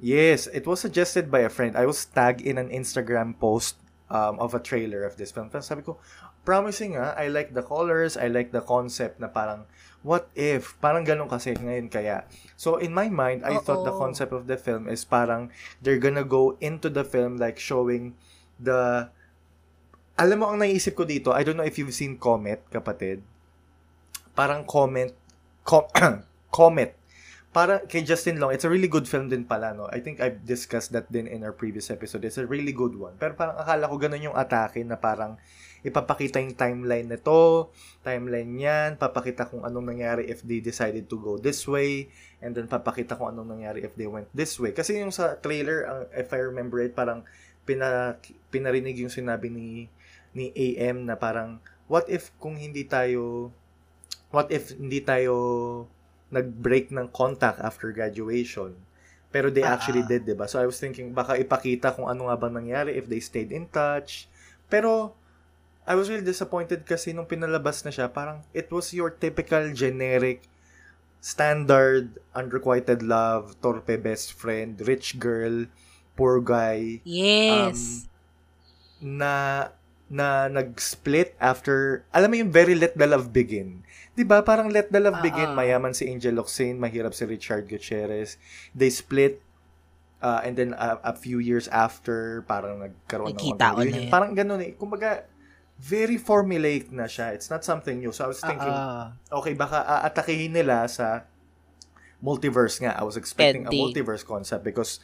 yes, 0.00 0.46
it 0.50 0.66
was 0.66 0.80
suggested 0.80 1.30
by 1.30 1.40
a 1.40 1.48
friend. 1.50 1.76
I 1.76 1.86
was 1.86 2.04
tagged 2.04 2.40
in 2.42 2.58
an 2.58 2.70
Instagram 2.70 3.38
post 3.38 3.78
um, 4.10 4.38
of 4.38 4.54
a 4.54 4.60
trailer 4.60 5.04
of 5.04 5.16
this 5.16 5.30
film. 5.30 5.50
Tapos 5.50 5.70
sabi 5.70 5.82
ko, 5.82 5.98
promising 6.48 6.96
ah, 6.96 7.12
I 7.12 7.28
like 7.28 7.52
the 7.52 7.60
colors, 7.60 8.16
I 8.16 8.32
like 8.32 8.56
the 8.56 8.64
concept 8.64 9.20
na 9.20 9.28
parang, 9.28 9.68
what 10.00 10.32
if? 10.32 10.80
Parang 10.80 11.04
ganun 11.04 11.28
kasi 11.28 11.52
ngayon 11.52 11.92
kaya. 11.92 12.24
So, 12.56 12.80
in 12.80 12.96
my 12.96 13.12
mind, 13.12 13.44
I 13.44 13.60
thought 13.60 13.84
the 13.84 13.92
concept 13.92 14.32
of 14.32 14.48
the 14.48 14.56
film 14.56 14.88
is 14.88 15.04
parang 15.04 15.52
they're 15.84 16.00
gonna 16.00 16.24
go 16.24 16.56
into 16.64 16.88
the 16.88 17.04
film 17.04 17.36
like 17.36 17.60
showing 17.60 18.16
the... 18.56 19.12
Alam 20.16 20.36
mo, 20.40 20.48
ang 20.48 20.64
naisip 20.64 20.96
ko 20.96 21.04
dito, 21.04 21.36
I 21.36 21.44
don't 21.44 21.60
know 21.60 21.68
if 21.68 21.76
you've 21.76 21.92
seen 21.92 22.16
Comet, 22.16 22.64
kapatid. 22.72 23.20
Parang 24.32 24.64
Comet, 24.64 25.12
com, 25.68 25.84
Comet. 26.48 26.96
Para 27.52 27.84
kay 27.84 28.04
Justin 28.08 28.40
Long, 28.40 28.56
it's 28.56 28.64
a 28.64 28.72
really 28.72 28.88
good 28.88 29.04
film 29.04 29.28
din 29.28 29.44
pala, 29.44 29.76
no? 29.76 29.84
I 29.92 30.00
think 30.00 30.20
I've 30.24 30.44
discussed 30.48 30.96
that 30.96 31.12
din 31.12 31.28
in 31.28 31.44
our 31.44 31.52
previous 31.52 31.92
episode. 31.92 32.24
It's 32.24 32.40
a 32.40 32.48
really 32.48 32.72
good 32.72 32.96
one. 32.96 33.20
Pero 33.20 33.36
parang 33.36 33.56
akala 33.60 33.84
ko 33.88 34.00
ganun 34.00 34.32
yung 34.32 34.36
atake 34.36 34.80
na 34.84 34.96
parang 34.96 35.36
ipapakita 35.86 36.42
yung 36.42 36.58
timeline 36.58 37.06
nito, 37.06 37.70
timeline 38.02 38.50
niyan, 38.50 38.90
papakita 38.98 39.46
kung 39.46 39.62
anong 39.62 39.94
nangyari 39.94 40.26
if 40.26 40.42
they 40.42 40.58
decided 40.58 41.06
to 41.06 41.16
go 41.18 41.38
this 41.38 41.66
way, 41.70 42.10
and 42.42 42.54
then 42.54 42.66
papakita 42.66 43.14
kung 43.14 43.30
anong 43.30 43.58
nangyari 43.58 43.86
if 43.86 43.94
they 43.94 44.06
went 44.10 44.26
this 44.34 44.58
way. 44.58 44.74
Kasi 44.74 44.98
yung 44.98 45.14
sa 45.14 45.38
trailer, 45.38 45.86
ang 45.86 46.00
if 46.14 46.28
I 46.34 46.40
remember 46.42 46.82
it, 46.82 46.98
parang 46.98 47.22
pina, 47.62 48.18
pinarinig 48.50 48.98
yung 48.98 49.12
sinabi 49.12 49.52
ni 49.52 49.92
ni 50.32 50.52
AM 50.54 51.08
na 51.08 51.16
parang 51.16 51.60
what 51.88 52.04
if 52.08 52.30
kung 52.36 52.56
hindi 52.56 52.84
tayo 52.84 53.48
what 54.28 54.52
if 54.52 54.76
hindi 54.76 55.00
tayo 55.00 55.34
nag-break 56.28 56.92
ng 56.92 57.08
contact 57.08 57.56
after 57.64 57.88
graduation 57.96 58.76
pero 59.28 59.52
they 59.52 59.64
Ah, 59.64 59.76
actually 59.76 60.04
ah. 60.04 60.08
did, 60.08 60.24
'di 60.24 60.34
ba? 60.36 60.48
So 60.48 60.56
I 60.56 60.64
was 60.64 60.80
thinking 60.80 61.12
baka 61.12 61.36
ipakita 61.36 61.92
kung 61.92 62.08
ano 62.08 62.32
nga 62.32 62.36
bang 62.40 62.54
nangyari 62.56 62.96
if 62.96 63.04
they 63.08 63.20
stayed 63.20 63.52
in 63.52 63.68
touch. 63.68 64.24
Pero 64.72 65.16
I 65.88 65.96
was 65.96 66.12
really 66.12 66.24
disappointed 66.24 66.84
kasi 66.84 67.16
nung 67.16 67.24
pinalabas 67.24 67.80
na 67.80 67.88
siya, 67.88 68.12
parang 68.12 68.44
it 68.52 68.68
was 68.68 68.92
your 68.92 69.08
typical 69.08 69.72
generic 69.72 70.44
standard, 71.24 72.20
unrequited 72.36 73.00
love, 73.00 73.56
torpe 73.64 73.96
best 73.96 74.36
friend, 74.36 74.76
rich 74.84 75.16
girl, 75.16 75.64
poor 76.12 76.44
guy, 76.44 77.00
Yes. 77.08 78.04
na 79.00 79.68
na 80.08 80.48
nag-split 80.48 81.36
after, 81.40 82.04
alam 82.12 82.32
mo 82.32 82.36
yung 82.40 82.52
very 82.52 82.76
let 82.76 82.96
the 82.96 83.08
love 83.08 83.32
begin. 83.32 83.84
'Di 84.12 84.24
ba 84.24 84.40
Parang 84.44 84.68
let 84.68 84.92
the 84.92 85.00
love 85.00 85.20
begin, 85.24 85.52
Ah, 85.52 85.54
ah. 85.54 85.58
mayaman 85.58 85.96
si 85.96 86.04
Angel 86.08 86.36
Locsin, 86.36 86.76
mahirap 86.76 87.16
si 87.16 87.24
Richard 87.24 87.64
Gutierrez. 87.64 88.36
They 88.76 88.92
split 88.92 89.40
uh, 90.20 90.42
and 90.42 90.58
then 90.58 90.74
a, 90.74 90.98
a 91.00 91.14
few 91.14 91.38
years 91.38 91.68
after, 91.70 92.42
parang 92.44 92.82
nagkaroon 92.82 93.32
Nagkita 93.32 93.78
ng. 93.78 94.10
Parang 94.10 94.34
ganun 94.34 94.60
eh. 94.64 94.74
Kumbaga, 94.74 95.24
very 95.78 96.18
formulaic 96.18 96.90
na 96.90 97.06
siya. 97.06 97.30
It's 97.32 97.48
not 97.48 97.62
something 97.62 98.02
new. 98.02 98.10
So 98.10 98.26
I 98.26 98.28
was 98.28 98.42
thinking, 98.42 98.74
Ah, 98.74 99.14
okay, 99.30 99.54
baka 99.54 99.86
aatakihin 99.86 100.50
nila 100.50 100.90
sa 100.90 101.22
multiverse 102.18 102.82
nga. 102.82 102.98
I 102.98 103.06
was 103.06 103.14
expecting 103.14 103.64
a 103.64 103.70
Ending. 103.70 103.78
multiverse 103.78 104.26
concept 104.26 104.66
because 104.66 104.98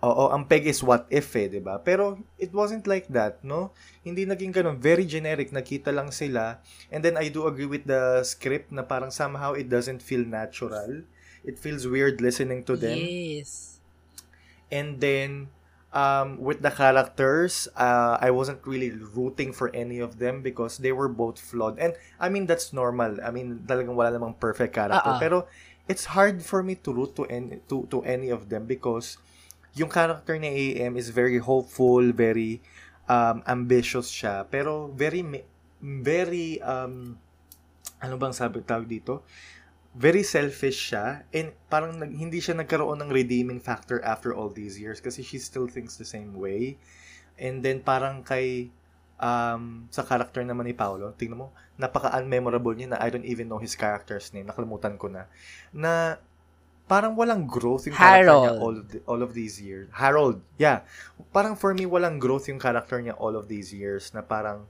Oo, 0.00 0.32
ang 0.32 0.48
peg 0.48 0.64
is 0.64 0.80
what 0.80 1.04
if 1.12 1.28
eh, 1.36 1.44
'di 1.44 1.60
ba? 1.60 1.76
Pero 1.76 2.16
it 2.40 2.56
wasn't 2.56 2.88
like 2.88 3.04
that, 3.12 3.44
no? 3.44 3.68
Hindi 4.00 4.24
naging 4.24 4.48
ganun, 4.48 4.80
very 4.80 5.04
generic, 5.04 5.52
nakita 5.52 5.92
lang 5.92 6.08
sila. 6.08 6.56
And 6.88 7.04
then 7.04 7.20
I 7.20 7.28
do 7.28 7.44
agree 7.44 7.68
with 7.68 7.84
the 7.84 8.24
script 8.24 8.72
na 8.72 8.80
parang 8.80 9.12
somehow 9.12 9.52
it 9.52 9.68
doesn't 9.68 10.00
feel 10.00 10.24
natural. 10.24 11.04
It 11.44 11.60
feels 11.60 11.84
weird 11.84 12.24
listening 12.24 12.64
to 12.64 12.80
them. 12.80 12.96
Yes. 12.96 13.76
And 14.72 15.04
then 15.04 15.52
um, 15.92 16.38
with 16.38 16.62
the 16.62 16.70
characters, 16.70 17.68
uh, 17.76 18.18
I 18.20 18.30
wasn't 18.30 18.64
really 18.66 18.90
rooting 18.90 19.52
for 19.52 19.74
any 19.74 19.98
of 19.98 20.18
them 20.18 20.42
because 20.42 20.78
they 20.78 20.92
were 20.92 21.08
both 21.08 21.38
flawed. 21.38 21.78
And 21.78 21.94
I 22.18 22.28
mean 22.28 22.46
that's 22.46 22.72
normal. 22.72 23.18
I 23.22 23.30
mean 23.30 23.64
talagang 23.66 23.94
wala 23.94 24.18
namang 24.18 24.38
perfect 24.38 24.74
character. 24.74 25.14
Ah. 25.14 25.18
Pero 25.18 25.46
it's 25.88 26.14
hard 26.14 26.42
for 26.42 26.62
me 26.62 26.74
to 26.86 26.92
root 26.92 27.16
to 27.16 27.26
any 27.26 27.58
to 27.68 27.86
to 27.90 28.02
any 28.06 28.30
of 28.30 28.48
them 28.48 28.66
because 28.66 29.18
yung 29.74 29.90
character 29.90 30.38
ni 30.38 30.78
AM 30.78 30.96
is 30.96 31.10
very 31.10 31.38
hopeful, 31.38 32.02
very 32.14 32.62
um, 33.10 33.42
ambitious 33.46 34.10
siya, 34.10 34.46
pero 34.46 34.90
very 34.94 35.22
very 35.82 36.62
um 36.62 37.18
ano 38.00 38.14
bang 38.16 38.32
sabi 38.32 38.62
tawag 38.64 38.88
dito? 38.88 39.26
Very 39.90 40.22
selfish 40.22 40.94
siya 40.94 41.26
and 41.34 41.50
parang 41.66 41.98
nag, 41.98 42.14
hindi 42.14 42.38
siya 42.38 42.54
nagkaroon 42.54 43.02
ng 43.02 43.10
redeeming 43.10 43.58
factor 43.58 43.98
after 44.06 44.30
all 44.30 44.46
these 44.46 44.78
years 44.78 45.02
kasi 45.02 45.26
she 45.26 45.36
still 45.42 45.66
thinks 45.66 45.98
the 45.98 46.06
same 46.06 46.34
way. 46.38 46.78
And 47.40 47.64
then 47.64 47.82
parang 47.82 48.22
kay 48.22 48.70
um, 49.20 49.86
sa 49.92 50.02
character 50.02 50.40
naman 50.42 50.66
ni 50.66 50.74
Paolo, 50.74 51.12
tingnan 51.14 51.46
mo, 51.46 51.48
napaka-unmemorable 51.76 52.74
niya 52.74 52.96
na 52.96 52.98
I 52.98 53.12
don't 53.12 53.28
even 53.28 53.46
know 53.46 53.60
his 53.60 53.76
character's 53.76 54.32
name, 54.32 54.48
nakalimutan 54.48 54.96
ko 54.96 55.12
na, 55.12 55.28
na 55.70 56.22
parang 56.90 57.14
walang 57.14 57.46
growth 57.46 57.86
yung 57.86 57.94
character 57.94 58.34
niya 58.34 58.50
Harold. 58.50 58.64
all 58.64 58.74
of, 58.74 58.86
the, 58.90 58.98
all 59.06 59.20
of 59.22 59.30
these 59.36 59.62
years. 59.62 59.86
Harold, 59.94 60.42
yeah. 60.58 60.82
Parang 61.30 61.54
for 61.54 61.70
me, 61.70 61.86
walang 61.86 62.18
growth 62.18 62.50
yung 62.50 62.58
character 62.58 62.98
niya 62.98 63.14
all 63.14 63.36
of 63.38 63.46
these 63.46 63.70
years 63.70 64.10
na 64.10 64.24
parang 64.24 64.66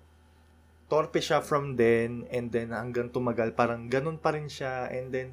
torpe 0.90 1.22
siya 1.22 1.38
from 1.38 1.78
then 1.78 2.26
and 2.34 2.50
then 2.50 2.74
hanggang 2.74 3.08
tumagal 3.14 3.54
parang 3.54 3.86
ganun 3.86 4.18
pa 4.18 4.34
rin 4.34 4.50
siya 4.50 4.90
and 4.90 5.14
then 5.14 5.30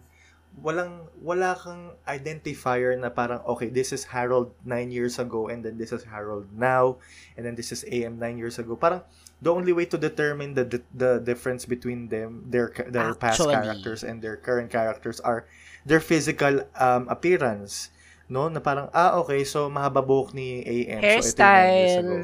walang 0.62 1.06
wala 1.22 1.54
kang 1.54 1.94
identifier 2.10 2.94
na 2.98 3.10
parang 3.14 3.42
okay 3.46 3.70
this 3.70 3.94
is 3.94 4.10
Harold 4.10 4.54
9 4.66 4.90
years 4.90 5.18
ago 5.22 5.50
and 5.50 5.62
then 5.66 5.78
this 5.78 5.94
is 5.94 6.06
Harold 6.10 6.50
now 6.54 6.98
and 7.38 7.46
then 7.46 7.54
this 7.54 7.70
is 7.70 7.86
AM 7.90 8.18
9 8.18 8.38
years 8.42 8.58
ago 8.58 8.74
parang 8.74 9.02
the 9.38 9.54
only 9.54 9.70
way 9.74 9.86
to 9.86 9.98
determine 9.98 10.54
the 10.58 10.66
the, 10.66 10.80
the 10.94 11.12
difference 11.22 11.66
between 11.66 12.10
them 12.10 12.42
their 12.50 12.74
ca- 12.74 12.90
their 12.90 13.14
past 13.14 13.42
Actually. 13.42 13.54
characters 13.54 14.02
and 14.02 14.22
their 14.22 14.38
current 14.38 14.70
characters 14.74 15.22
are 15.22 15.46
their 15.86 16.02
physical 16.02 16.66
um, 16.78 17.06
appearance 17.10 17.94
no 18.26 18.50
na 18.50 18.58
parang 18.58 18.90
ah 18.98 19.14
okay 19.22 19.46
so 19.46 19.70
mahaba 19.70 20.02
buhok 20.02 20.34
ni 20.34 20.66
AM 20.66 21.02
so 21.22 21.34
ito 21.34 21.38
yung 21.38 21.38
9 21.38 21.38
years 21.38 21.38
Hairstyle. 21.38 22.02
ago 22.02 22.18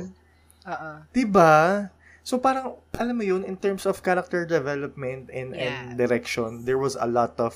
Oo. 0.63 0.91
Diba? 1.11 1.91
So 2.23 2.39
parang, 2.39 2.79
alam 2.95 3.15
mo 3.19 3.23
yun, 3.23 3.43
in 3.43 3.59
terms 3.59 3.83
of 3.83 3.99
character 3.99 4.47
development 4.47 5.27
and, 5.27 5.51
Yeah. 5.51 5.91
and 5.91 5.99
direction, 5.99 6.63
there 6.63 6.79
was 6.79 6.95
a 6.95 7.05
lot 7.05 7.35
of 7.37 7.53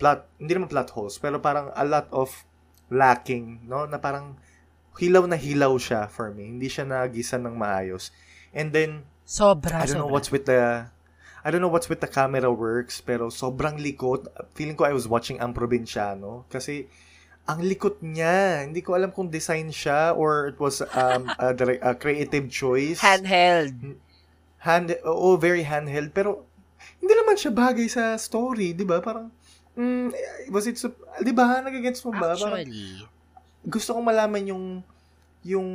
plot, 0.00 0.24
hindi 0.40 0.56
naman 0.56 0.72
plot 0.72 0.96
holes, 0.96 1.20
pero 1.20 1.36
parang 1.36 1.68
a 1.76 1.84
lot 1.84 2.08
of 2.08 2.32
lacking, 2.88 3.60
no? 3.68 3.84
Na 3.84 4.00
parang 4.00 4.40
hilaw 4.96 5.28
na 5.28 5.36
hilaw 5.36 5.76
siya 5.76 6.08
for 6.08 6.32
me. 6.32 6.48
Hindi 6.48 6.66
siya 6.66 6.88
nagisa 6.88 7.36
ng 7.36 7.54
maayos. 7.54 8.08
And 8.50 8.72
then, 8.72 9.04
Sobra, 9.22 9.84
I 9.84 9.86
don't 9.86 10.00
know 10.00 10.08
sobra. 10.08 10.16
what's 10.18 10.30
with 10.32 10.44
the 10.48 10.90
I 11.40 11.48
don't 11.48 11.64
know 11.64 11.72
what's 11.72 11.88
with 11.88 12.04
the 12.04 12.10
camera 12.10 12.52
works 12.52 13.00
pero 13.00 13.32
sobrang 13.32 13.80
likot. 13.80 14.28
Feeling 14.52 14.76
ko 14.76 14.84
I 14.84 14.92
was 14.92 15.08
watching 15.08 15.40
Ang 15.40 15.54
Probinsyano 15.56 16.44
kasi 16.52 16.84
ang 17.48 17.60
likot 17.64 18.02
niya. 18.04 18.64
Hindi 18.66 18.80
ko 18.84 18.94
alam 18.94 19.10
kung 19.10 19.32
design 19.32 19.72
siya 19.72 20.16
or 20.16 20.52
it 20.52 20.58
was 20.60 20.82
um, 20.94 21.28
a, 21.38 21.52
direct- 21.54 21.84
a 21.84 21.92
creative 21.96 22.46
choice. 22.50 23.00
Handheld. 23.00 23.96
hand 24.60 24.92
oo, 25.08 25.40
very 25.40 25.64
handheld 25.64 26.12
pero 26.12 26.44
hindi 27.00 27.16
naman 27.16 27.32
siya 27.32 27.48
bagay 27.48 27.88
sa 27.88 28.16
story, 28.20 28.76
'di 28.76 28.84
ba? 28.84 29.00
Parang 29.00 29.32
mm, 29.72 30.12
was 30.52 30.68
it 30.68 30.76
'di 30.76 31.32
ba? 31.32 31.64
Nagagets 31.64 32.04
mo 32.04 32.12
ba? 32.12 32.36
Parang 32.36 32.60
Actually. 32.60 33.08
gusto 33.64 33.96
kong 33.96 34.04
malaman 34.04 34.52
yung 34.52 34.64
yung 35.40 35.68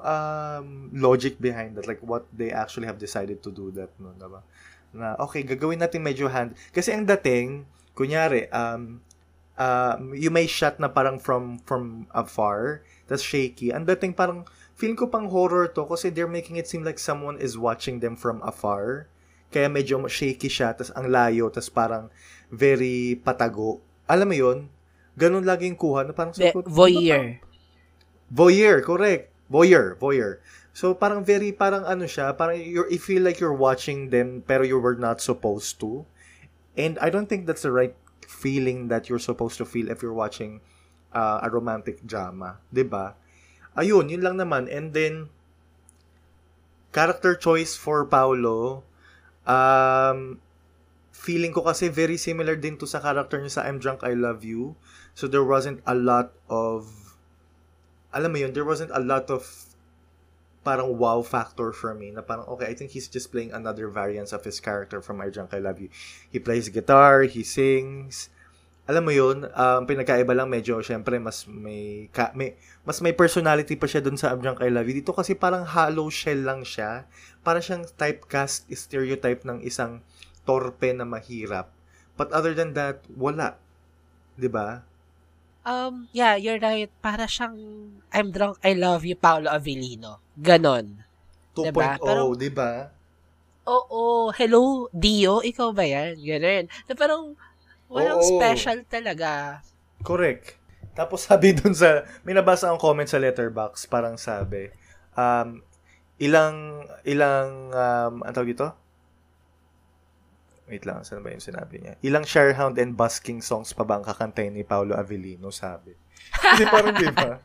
um, 0.00 0.88
logic 0.96 1.36
behind 1.36 1.76
that 1.76 1.84
like 1.84 2.00
what 2.00 2.24
they 2.32 2.48
actually 2.48 2.88
have 2.88 2.96
decided 2.96 3.44
to 3.44 3.52
do 3.52 3.68
that 3.68 3.92
no 4.00 4.16
diba? 4.16 4.40
na 4.96 5.12
okay 5.20 5.44
gagawin 5.44 5.76
natin 5.76 6.00
medyo 6.00 6.24
hand 6.24 6.56
kasi 6.72 6.90
ang 6.90 7.04
dating 7.04 7.68
kunyari 7.92 8.48
um 8.48 8.96
uh, 9.60 10.00
you 10.16 10.32
may 10.32 10.48
shot 10.48 10.80
na 10.80 10.88
parang 10.88 11.20
from 11.20 11.60
from 11.68 12.08
afar 12.16 12.80
that's 13.04 13.20
shaky 13.20 13.68
ang 13.68 13.84
dating 13.84 14.16
parang 14.16 14.48
feeling 14.72 14.96
ko 14.96 15.04
pang 15.04 15.28
horror 15.28 15.68
to 15.68 15.84
kasi 15.84 16.08
they're 16.08 16.30
making 16.30 16.56
it 16.56 16.64
seem 16.64 16.80
like 16.80 16.96
someone 16.96 17.36
is 17.36 17.60
watching 17.60 18.00
them 18.00 18.16
from 18.16 18.40
afar 18.40 19.04
kaya 19.52 19.68
medyo 19.68 20.00
shaky 20.08 20.48
siya 20.48 20.72
tas 20.72 20.88
ang 20.96 21.12
layo 21.12 21.52
tas 21.52 21.68
parang 21.68 22.08
very 22.48 23.20
patago 23.20 23.84
alam 24.08 24.24
mo 24.24 24.34
yon 24.34 24.58
ganun 25.20 25.44
lagi 25.44 25.68
yung 25.68 25.76
kuha 25.76 26.08
na 26.08 26.16
parang 26.16 26.32
sabi 26.32 26.56
ko, 26.56 26.64
voyeur. 26.64 27.36
Voyeur, 28.32 28.80
correct. 28.80 29.28
Voyeur, 29.50 29.98
voyeur. 30.00 30.40
So 30.72 30.94
parang 30.94 31.26
very 31.26 31.50
parang 31.50 31.82
ano 31.84 32.06
siya, 32.06 32.32
parang 32.32 32.56
you 32.56 32.86
you 32.88 32.96
feel 32.96 33.20
like 33.20 33.42
you're 33.42 33.54
watching 33.54 34.08
them 34.14 34.40
pero 34.46 34.62
you 34.62 34.78
were 34.78 34.96
not 34.96 35.20
supposed 35.20 35.82
to. 35.82 36.06
And 36.78 36.96
I 37.02 37.10
don't 37.10 37.26
think 37.26 37.44
that's 37.44 37.66
the 37.66 37.74
right 37.74 37.92
feeling 38.30 38.86
that 38.86 39.10
you're 39.10 39.22
supposed 39.22 39.58
to 39.58 39.66
feel 39.66 39.90
if 39.90 39.98
you're 40.06 40.14
watching 40.14 40.62
uh, 41.10 41.42
a 41.42 41.50
romantic 41.50 42.06
drama, 42.06 42.62
'di 42.70 42.86
ba? 42.86 43.18
Ayun, 43.74 44.06
yun 44.06 44.22
lang 44.22 44.38
naman. 44.38 44.70
And 44.70 44.94
then 44.94 45.34
character 46.94 47.34
choice 47.34 47.74
for 47.74 48.06
Paulo 48.06 48.82
um 49.46 50.38
feeling 51.14 51.54
ko 51.54 51.62
kasi 51.62 51.86
very 51.90 52.18
similar 52.18 52.58
din 52.58 52.78
to 52.78 52.86
sa 52.86 53.02
character 53.02 53.38
niya 53.38 53.60
sa 53.60 53.62
I'm 53.66 53.82
Drunk 53.82 54.06
I 54.06 54.14
Love 54.14 54.46
You. 54.46 54.78
So 55.14 55.26
there 55.26 55.44
wasn't 55.44 55.82
a 55.86 55.94
lot 55.94 56.30
of 56.46 56.86
alam 58.10 58.34
mo 58.34 58.38
yun, 58.42 58.54
there 58.54 58.66
wasn't 58.66 58.90
a 58.94 59.02
lot 59.02 59.30
of 59.30 59.69
parang 60.60 60.92
wow 61.00 61.24
factor 61.24 61.72
for 61.72 61.96
me 61.96 62.12
na 62.12 62.20
parang 62.20 62.44
okay, 62.48 62.68
I 62.68 62.74
think 62.76 62.92
he's 62.92 63.08
just 63.08 63.32
playing 63.32 63.52
another 63.56 63.88
variance 63.88 64.36
of 64.36 64.44
his 64.44 64.60
character 64.60 65.00
from 65.00 65.20
I 65.20 65.32
Drunk 65.32 65.56
I 65.56 65.60
Love 65.60 65.80
You. 65.80 65.88
He 66.28 66.36
plays 66.36 66.68
guitar, 66.68 67.24
he 67.24 67.40
sings. 67.40 68.28
Alam 68.90 69.06
mo 69.06 69.12
yun, 69.14 69.46
um, 69.54 69.80
pinagkaiba 69.86 70.34
lang 70.34 70.50
medyo 70.50 70.82
syempre 70.82 71.16
mas 71.22 71.46
may, 71.46 72.10
ka, 72.10 72.34
may 72.34 72.58
mas 72.82 72.98
may 72.98 73.14
personality 73.14 73.78
pa 73.78 73.86
siya 73.86 74.02
dun 74.02 74.18
sa 74.18 74.34
I'm 74.34 74.42
Drunk 74.42 74.60
I 74.60 74.68
Love 74.68 74.90
You. 74.90 75.00
Dito 75.00 75.16
kasi 75.16 75.32
parang 75.38 75.64
hollow 75.64 76.10
shell 76.12 76.42
lang 76.44 76.66
siya. 76.66 77.06
Para 77.40 77.64
siyang 77.64 77.86
typecast 77.86 78.68
stereotype 78.68 79.46
ng 79.46 79.64
isang 79.64 80.04
torpe 80.44 80.90
na 80.92 81.08
mahirap. 81.08 81.72
But 82.20 82.36
other 82.36 82.52
than 82.52 82.76
that, 82.76 83.00
wala. 83.08 83.56
'Di 84.36 84.50
ba? 84.52 84.84
Um, 85.70 86.10
yeah, 86.10 86.34
you're 86.34 86.58
right. 86.58 86.90
Para 86.98 87.30
siyang 87.30 87.54
I'm 88.10 88.34
drunk, 88.34 88.58
I 88.66 88.74
love 88.74 89.06
you, 89.06 89.14
Paolo 89.14 89.46
Avellino. 89.54 90.18
Ganon. 90.34 91.06
2.0, 91.54 91.70
Diba? 91.70 91.88
Pero- 92.02 92.34
'di 92.34 92.50
ba? 92.50 92.90
Oo, 93.70 94.34
hello, 94.34 94.90
Dio, 94.90 95.38
ikaw 95.46 95.70
ba 95.70 95.86
yan? 95.86 96.18
Ganon. 96.18 96.66
Na 96.90 96.92
parang, 96.98 97.38
walang 97.86 98.18
Oo. 98.18 98.26
special 98.26 98.82
talaga. 98.90 99.62
Correct. 100.02 100.58
Tapos 100.98 101.22
sabi 101.22 101.54
dun 101.58 101.76
sa, 101.76 102.02
may 102.26 102.34
nabasa 102.34 102.66
akong 102.66 102.82
comment 102.82 103.06
sa 103.06 103.22
letterbox, 103.22 103.86
parang 103.86 104.18
sabi, 104.18 104.74
um, 105.14 105.62
ilang, 106.18 106.82
ilang, 107.06 107.70
um, 107.70 108.14
ano 108.26 108.32
tawag 108.34 108.50
dito? 108.50 108.74
Wait 110.70 110.86
lang, 110.86 111.02
saan 111.02 111.26
ba 111.26 111.34
yung 111.34 111.42
sinabi 111.42 111.82
niya? 111.82 111.98
Ilang 112.06 112.22
Sharehound 112.22 112.78
and 112.78 112.94
Busking 112.94 113.42
songs 113.42 113.74
pa 113.74 113.82
ba 113.82 113.98
ang 113.98 114.06
kakantayin 114.06 114.54
ni 114.54 114.62
Paolo 114.62 114.94
Avellino, 114.94 115.50
sabi. 115.50 115.90
Kasi 116.54 116.62
parang, 116.70 116.94
di 116.94 117.10
ba? 117.10 117.42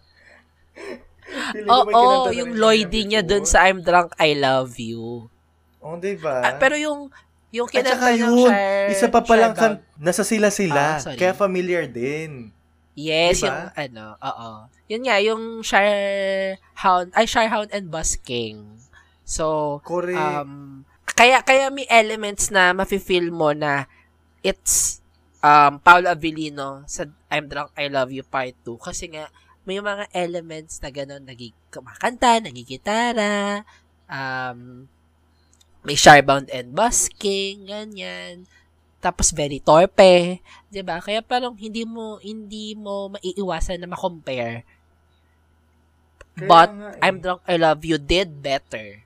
Oo, 1.73 2.29
na 2.29 2.37
yung 2.37 2.53
Lloydie 2.53 3.09
niya 3.09 3.25
dun 3.25 3.49
sa 3.49 3.65
I'm 3.65 3.81
drunk, 3.81 4.13
I 4.21 4.37
love 4.37 4.77
you. 4.77 5.25
Oo, 5.81 5.97
di 5.97 6.13
ba? 6.21 6.45
Ah, 6.45 6.55
pero 6.61 6.77
yung 6.77 7.09
Yung 7.55 7.71
kinanta 7.71 8.11
ng 8.11 8.19
yun, 8.19 8.51
Shire, 8.51 8.91
isa 8.91 9.07
pa 9.07 9.23
palang 9.23 9.55
kan, 9.55 9.79
nasa 9.95 10.27
sila-sila. 10.27 10.99
Ah, 10.99 11.01
sorry. 11.01 11.15
kaya 11.15 11.31
familiar 11.31 11.87
din. 11.87 12.51
Yes, 12.99 13.39
Diba? 13.39 13.47
yung 13.47 13.61
ano, 13.75 14.05
oo. 14.19 14.49
Yun 14.91 15.01
nga, 15.07 15.17
yung 15.23 15.43
Shire 15.63 16.59
Hound, 16.83 17.15
ay 17.15 17.23
Shire 17.23 17.47
Hound 17.47 17.71
and 17.71 17.87
Busking. 17.87 18.75
So, 19.23 19.79
Correct. 19.87 20.19
um, 20.19 20.83
kaya, 21.15 21.39
kaya 21.41 21.71
may 21.71 21.87
elements 21.87 22.51
na 22.51 22.75
mafe-feel 22.75 23.31
mo 23.31 23.55
na 23.55 23.87
it's 24.43 24.99
um, 25.39 25.79
Paolo 25.79 26.11
Avellino 26.11 26.83
sa 26.85 27.07
I'm 27.31 27.47
Drunk, 27.47 27.71
I 27.73 27.87
Love 27.87 28.11
You 28.11 28.27
Part 28.27 28.53
2. 28.67 28.75
Kasi 28.77 29.09
nga, 29.15 29.31
may 29.65 29.81
mga 29.81 30.11
elements 30.13 30.77
na 30.83 30.93
gano'n, 30.93 31.25
nagikumakanta, 31.25 32.43
nagigitara, 32.43 33.65
um, 34.05 34.85
may 35.85 35.97
Sharebound 35.97 36.49
and 36.49 36.73
Busking, 36.73 37.69
ganyan. 37.69 38.49
Tapos 38.97 39.29
very 39.29 39.61
torpe, 39.61 40.41
'di 40.73 40.81
ba? 40.81 40.97
Kaya 40.97 41.21
parang 41.21 41.53
hindi 41.53 41.85
mo 41.85 42.17
hindi 42.25 42.73
mo 42.73 43.13
maiiwasan 43.13 43.77
na 43.77 43.89
ma-compare. 43.89 44.65
Kaya 46.33 46.49
But 46.49 46.69
nga 46.73 46.89
eh. 46.97 47.01
I'm 47.05 47.17
Drunk 47.21 47.41
I 47.45 47.55
Love 47.61 47.85
You 47.85 48.01
did 48.01 48.41
better. 48.41 49.04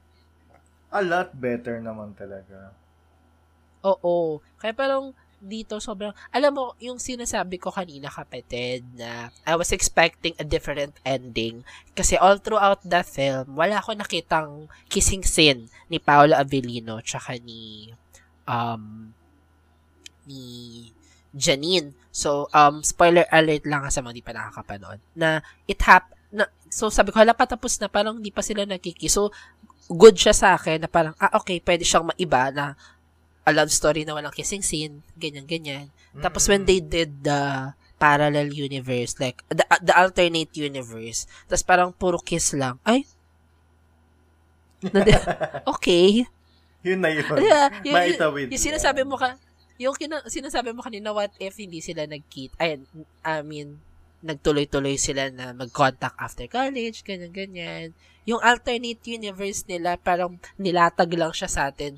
A 0.89 1.01
lot 1.05 1.29
better 1.37 1.77
naman 1.81 2.17
talaga. 2.17 2.73
Oo. 3.85 4.41
Kaya 4.57 4.73
parang 4.73 5.13
dito 5.39 5.79
sobrang, 5.79 6.11
alam 6.35 6.51
mo, 6.51 6.75
yung 6.83 6.99
sinasabi 6.99 7.55
ko 7.63 7.71
kanina 7.71 8.11
kapatid 8.11 8.83
na 8.99 9.31
I 9.47 9.55
was 9.55 9.71
expecting 9.71 10.35
a 10.35 10.43
different 10.43 10.99
ending 11.07 11.63
kasi 11.95 12.19
all 12.19 12.43
throughout 12.43 12.83
the 12.83 12.99
film, 13.07 13.55
wala 13.55 13.79
ako 13.79 13.95
nakitang 13.95 14.67
kissing 14.91 15.23
scene 15.23 15.71
ni 15.87 15.95
Paolo 15.95 16.35
Avellino 16.35 16.99
tsaka 16.99 17.39
ni 17.39 17.87
um 18.43 19.15
ni 20.27 20.43
Janine. 21.31 21.95
So, 22.11 22.51
um, 22.51 22.83
spoiler 22.83 23.23
alert 23.31 23.63
lang 23.63 23.87
sa 23.93 24.03
mga 24.03 24.19
di 24.19 24.23
pa 24.25 24.35
nakakapanood 24.35 24.99
na 25.15 25.39
it 25.69 25.79
hap 25.87 26.11
na, 26.35 26.45
so 26.69 26.91
sabi 26.91 27.09
ko, 27.09 27.21
hala 27.23 27.33
patapos 27.33 27.79
na, 27.81 27.89
parang 27.89 28.19
di 28.21 28.29
pa 28.29 28.43
sila 28.43 28.67
nagkikiss. 28.67 29.15
So, 29.17 29.31
good 29.89 30.15
siya 30.15 30.37
sa 30.37 30.53
akin 30.53 30.85
na 30.85 30.89
parang, 30.89 31.17
ah, 31.17 31.33
okay, 31.41 31.57
pwede 31.65 31.81
siyang 31.81 32.13
maiba 32.13 32.53
na 32.53 32.77
a 33.43 33.51
love 33.51 33.73
story 33.73 34.05
na 34.05 34.13
walang 34.13 34.33
kissing 34.33 34.61
scene, 34.61 35.01
ganyan-ganyan. 35.17 35.89
Tapos 36.21 36.45
when 36.45 36.69
they 36.69 36.77
did 36.77 37.25
the 37.25 37.73
parallel 37.97 38.53
universe, 38.53 39.17
like, 39.17 39.41
the, 39.49 39.65
the 39.81 39.93
alternate 39.97 40.53
universe, 40.53 41.25
tapos 41.49 41.65
parang 41.65 41.89
puro 41.89 42.21
kiss 42.21 42.53
lang, 42.53 42.77
ay, 42.85 43.09
okay. 45.75 46.23
Yun 46.85 47.03
na 47.03 47.11
yun. 47.11 47.25
Diba? 47.41 47.67
Yung, 47.83 47.95
Maitawid. 47.97 48.47
yung, 48.47 48.53
yung 48.55 48.63
sinasabi 48.63 49.03
mo 49.03 49.19
ka, 49.19 49.35
yung 49.81 49.95
kina, 49.97 50.23
sinasabi 50.29 50.71
mo 50.71 50.85
kanina, 50.85 51.11
what 51.11 51.33
if 51.41 51.57
hindi 51.57 51.81
sila 51.83 52.05
nag-kit, 52.05 52.53
ay, 52.61 52.79
I 53.25 53.41
mean, 53.41 53.81
nagtuloy-tuloy 54.25 54.99
sila 54.99 55.31
na 55.31 55.55
mag-contact 55.55 56.17
after 56.19 56.47
college, 56.51 57.03
ganyan-ganyan. 57.07 57.95
Yung 58.27 58.43
alternate 58.43 58.99
universe 59.07 59.63
nila, 59.65 59.95
parang 59.95 60.37
nilatag 60.59 61.15
lang 61.15 61.31
siya 61.31 61.49
sa 61.49 61.61
atin, 61.71 61.97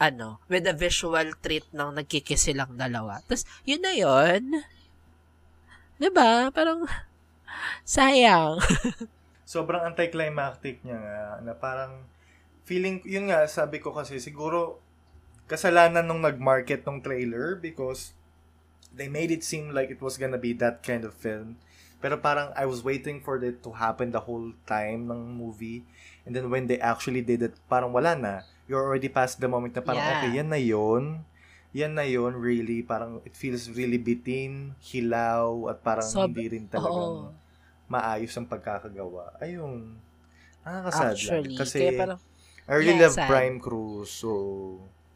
ano, 0.00 0.40
with 0.48 0.64
a 0.64 0.74
visual 0.74 1.36
treat 1.44 1.68
ng 1.72 2.00
nagkikiss 2.00 2.50
silang 2.50 2.74
dalawa. 2.80 3.20
Tapos, 3.28 3.44
yun 3.68 3.84
na 3.84 3.92
yun. 3.92 4.64
ba 6.16 6.48
Parang, 6.48 6.88
sayang. 7.84 8.56
sobrang 9.50 9.82
anticlimactic 9.82 10.78
niya 10.86 11.02
nga 11.02 11.18
na 11.42 11.58
parang 11.58 12.06
feeling 12.62 13.02
yun 13.02 13.34
nga 13.34 13.42
sabi 13.50 13.82
ko 13.82 13.90
kasi 13.90 14.22
siguro 14.22 14.78
kasalanan 15.50 16.06
nung 16.06 16.22
nag-market 16.22 16.86
ng 16.86 17.02
trailer 17.02 17.58
because 17.58 18.14
they 18.92 19.08
made 19.08 19.30
it 19.30 19.42
seem 19.42 19.70
like 19.70 19.88
it 19.88 20.00
was 20.02 20.18
gonna 20.18 20.40
be 20.40 20.52
that 20.52 20.82
kind 20.82 21.02
of 21.04 21.14
film 21.14 21.56
pero 22.00 22.16
parang 22.16 22.50
I 22.56 22.64
was 22.64 22.80
waiting 22.80 23.20
for 23.20 23.36
it 23.44 23.60
to 23.62 23.70
happen 23.76 24.10
the 24.10 24.24
whole 24.24 24.56
time 24.64 25.06
ng 25.10 25.36
movie 25.36 25.84
and 26.24 26.32
then 26.32 26.48
when 26.48 26.66
they 26.66 26.80
actually 26.80 27.20
did 27.20 27.44
it 27.44 27.54
parang 27.68 27.92
wala 27.92 28.16
na 28.16 28.34
you're 28.64 28.80
already 28.80 29.10
past 29.10 29.38
the 29.38 29.48
moment 29.50 29.76
na 29.76 29.82
parang 29.84 30.00
Yeah. 30.00 30.12
okay 30.18 30.30
yan 30.40 30.48
na 30.48 30.60
yun 30.60 31.04
yan 31.70 31.94
na 31.94 32.02
yun 32.02 32.34
really 32.34 32.82
parang 32.82 33.22
it 33.22 33.36
feels 33.38 33.70
really 33.70 33.98
bitin 33.98 34.74
hilaw 34.82 35.70
at 35.70 35.78
parang 35.86 36.08
Sob- 36.08 36.34
hindi 36.34 36.58
rin 36.58 36.66
talagang 36.66 37.30
Oo. 37.30 37.38
maayos 37.90 38.34
ang 38.38 38.46
pagkakagawa. 38.46 39.34
Ayun. 39.42 39.98
Nakakasad 40.62 41.14
Actually, 41.14 41.50
lang. 41.50 41.58
Kasi 41.58 41.78
parang, 41.94 42.18
I 42.70 42.72
really 42.78 42.94
yeah, 42.98 43.06
love 43.10 43.16
sad. 43.18 43.26
Prime 43.26 43.58
Cruise. 43.58 44.10
So, 44.14 44.30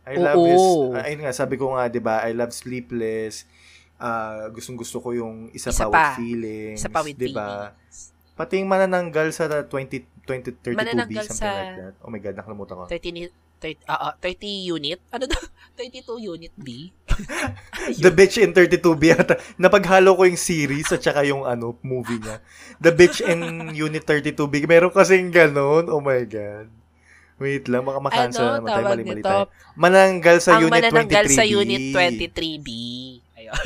I 0.04 0.14
Oo. 0.14 0.22
love 0.22 0.42
his, 0.44 0.64
ayun 1.02 1.20
nga, 1.24 1.32
sabi 1.32 1.56
ko 1.56 1.72
nga, 1.72 1.88
di 1.88 1.98
ba, 1.98 2.20
I 2.20 2.32
love 2.32 2.52
Sleepless. 2.52 3.48
Ah, 3.96 4.52
gustong 4.52 4.76
gusto 4.76 5.00
ko 5.00 5.12
yung 5.12 5.48
Isa, 5.50 5.72
Isa 5.72 5.88
pa, 5.88 6.12
with 6.12 6.20
Feelings. 6.20 6.78
Isa 6.78 6.88
pa 6.88 7.00
with 7.00 7.16
di 7.16 7.30
ba? 7.30 7.72
feelings. 7.72 8.12
Pati 8.34 8.58
yung 8.58 8.68
manananggal 8.68 9.30
sa 9.30 9.46
20, 9.46 10.26
20, 10.26 10.60
32B, 10.60 10.74
Manananggal 10.74 11.24
something 11.24 11.38
sa- 11.38 11.54
like 11.54 11.78
that. 11.78 11.94
Oh 12.02 12.10
my 12.10 12.18
God, 12.18 12.34
nakalimutan 12.34 12.74
ko. 12.74 12.84
30, 12.90 13.14
ni- 13.14 13.32
30, 13.62 13.80
ah, 13.86 14.10
ah, 14.10 14.14
30 14.18 14.44
unit? 14.68 15.00
Ano 15.08 15.24
daw? 15.24 15.40
32 15.80 16.04
unit 16.28 16.52
B? 16.58 16.90
The 18.04 18.10
Bitch 18.10 18.36
in 18.36 18.50
32B 18.50 19.02
yata. 19.08 19.38
Napaghalo 19.56 20.18
ko 20.18 20.26
yung 20.26 20.36
series 20.36 20.90
at 20.90 21.00
saka 21.00 21.22
yung 21.22 21.46
ano, 21.46 21.78
movie 21.80 22.18
niya. 22.18 22.42
The 22.76 22.90
Bitch 22.90 23.22
in 23.22 23.40
Unit 23.72 24.02
32B. 24.02 24.66
Meron 24.66 24.90
kasing 24.90 25.30
ganun. 25.30 25.86
Oh 25.88 26.02
my 26.02 26.26
God. 26.26 26.68
Wait 27.44 27.68
lang, 27.68 27.84
baka 27.84 28.00
makancel 28.00 28.40
Ano, 28.40 28.56
naman 28.64 28.70
tayo. 28.72 28.84
Mali-mali 28.88 29.20
nito? 29.20 29.28
tayo. 29.28 29.44
Mananggal 29.76 30.36
sa 30.40 30.50
Ang 30.56 30.60
Unit 30.64 30.72
23B. 30.72 30.80
manananggal 30.80 31.26
sa 31.28 31.44
unit 31.44 31.84
23B. 31.92 32.68
Ayun. 33.38 33.60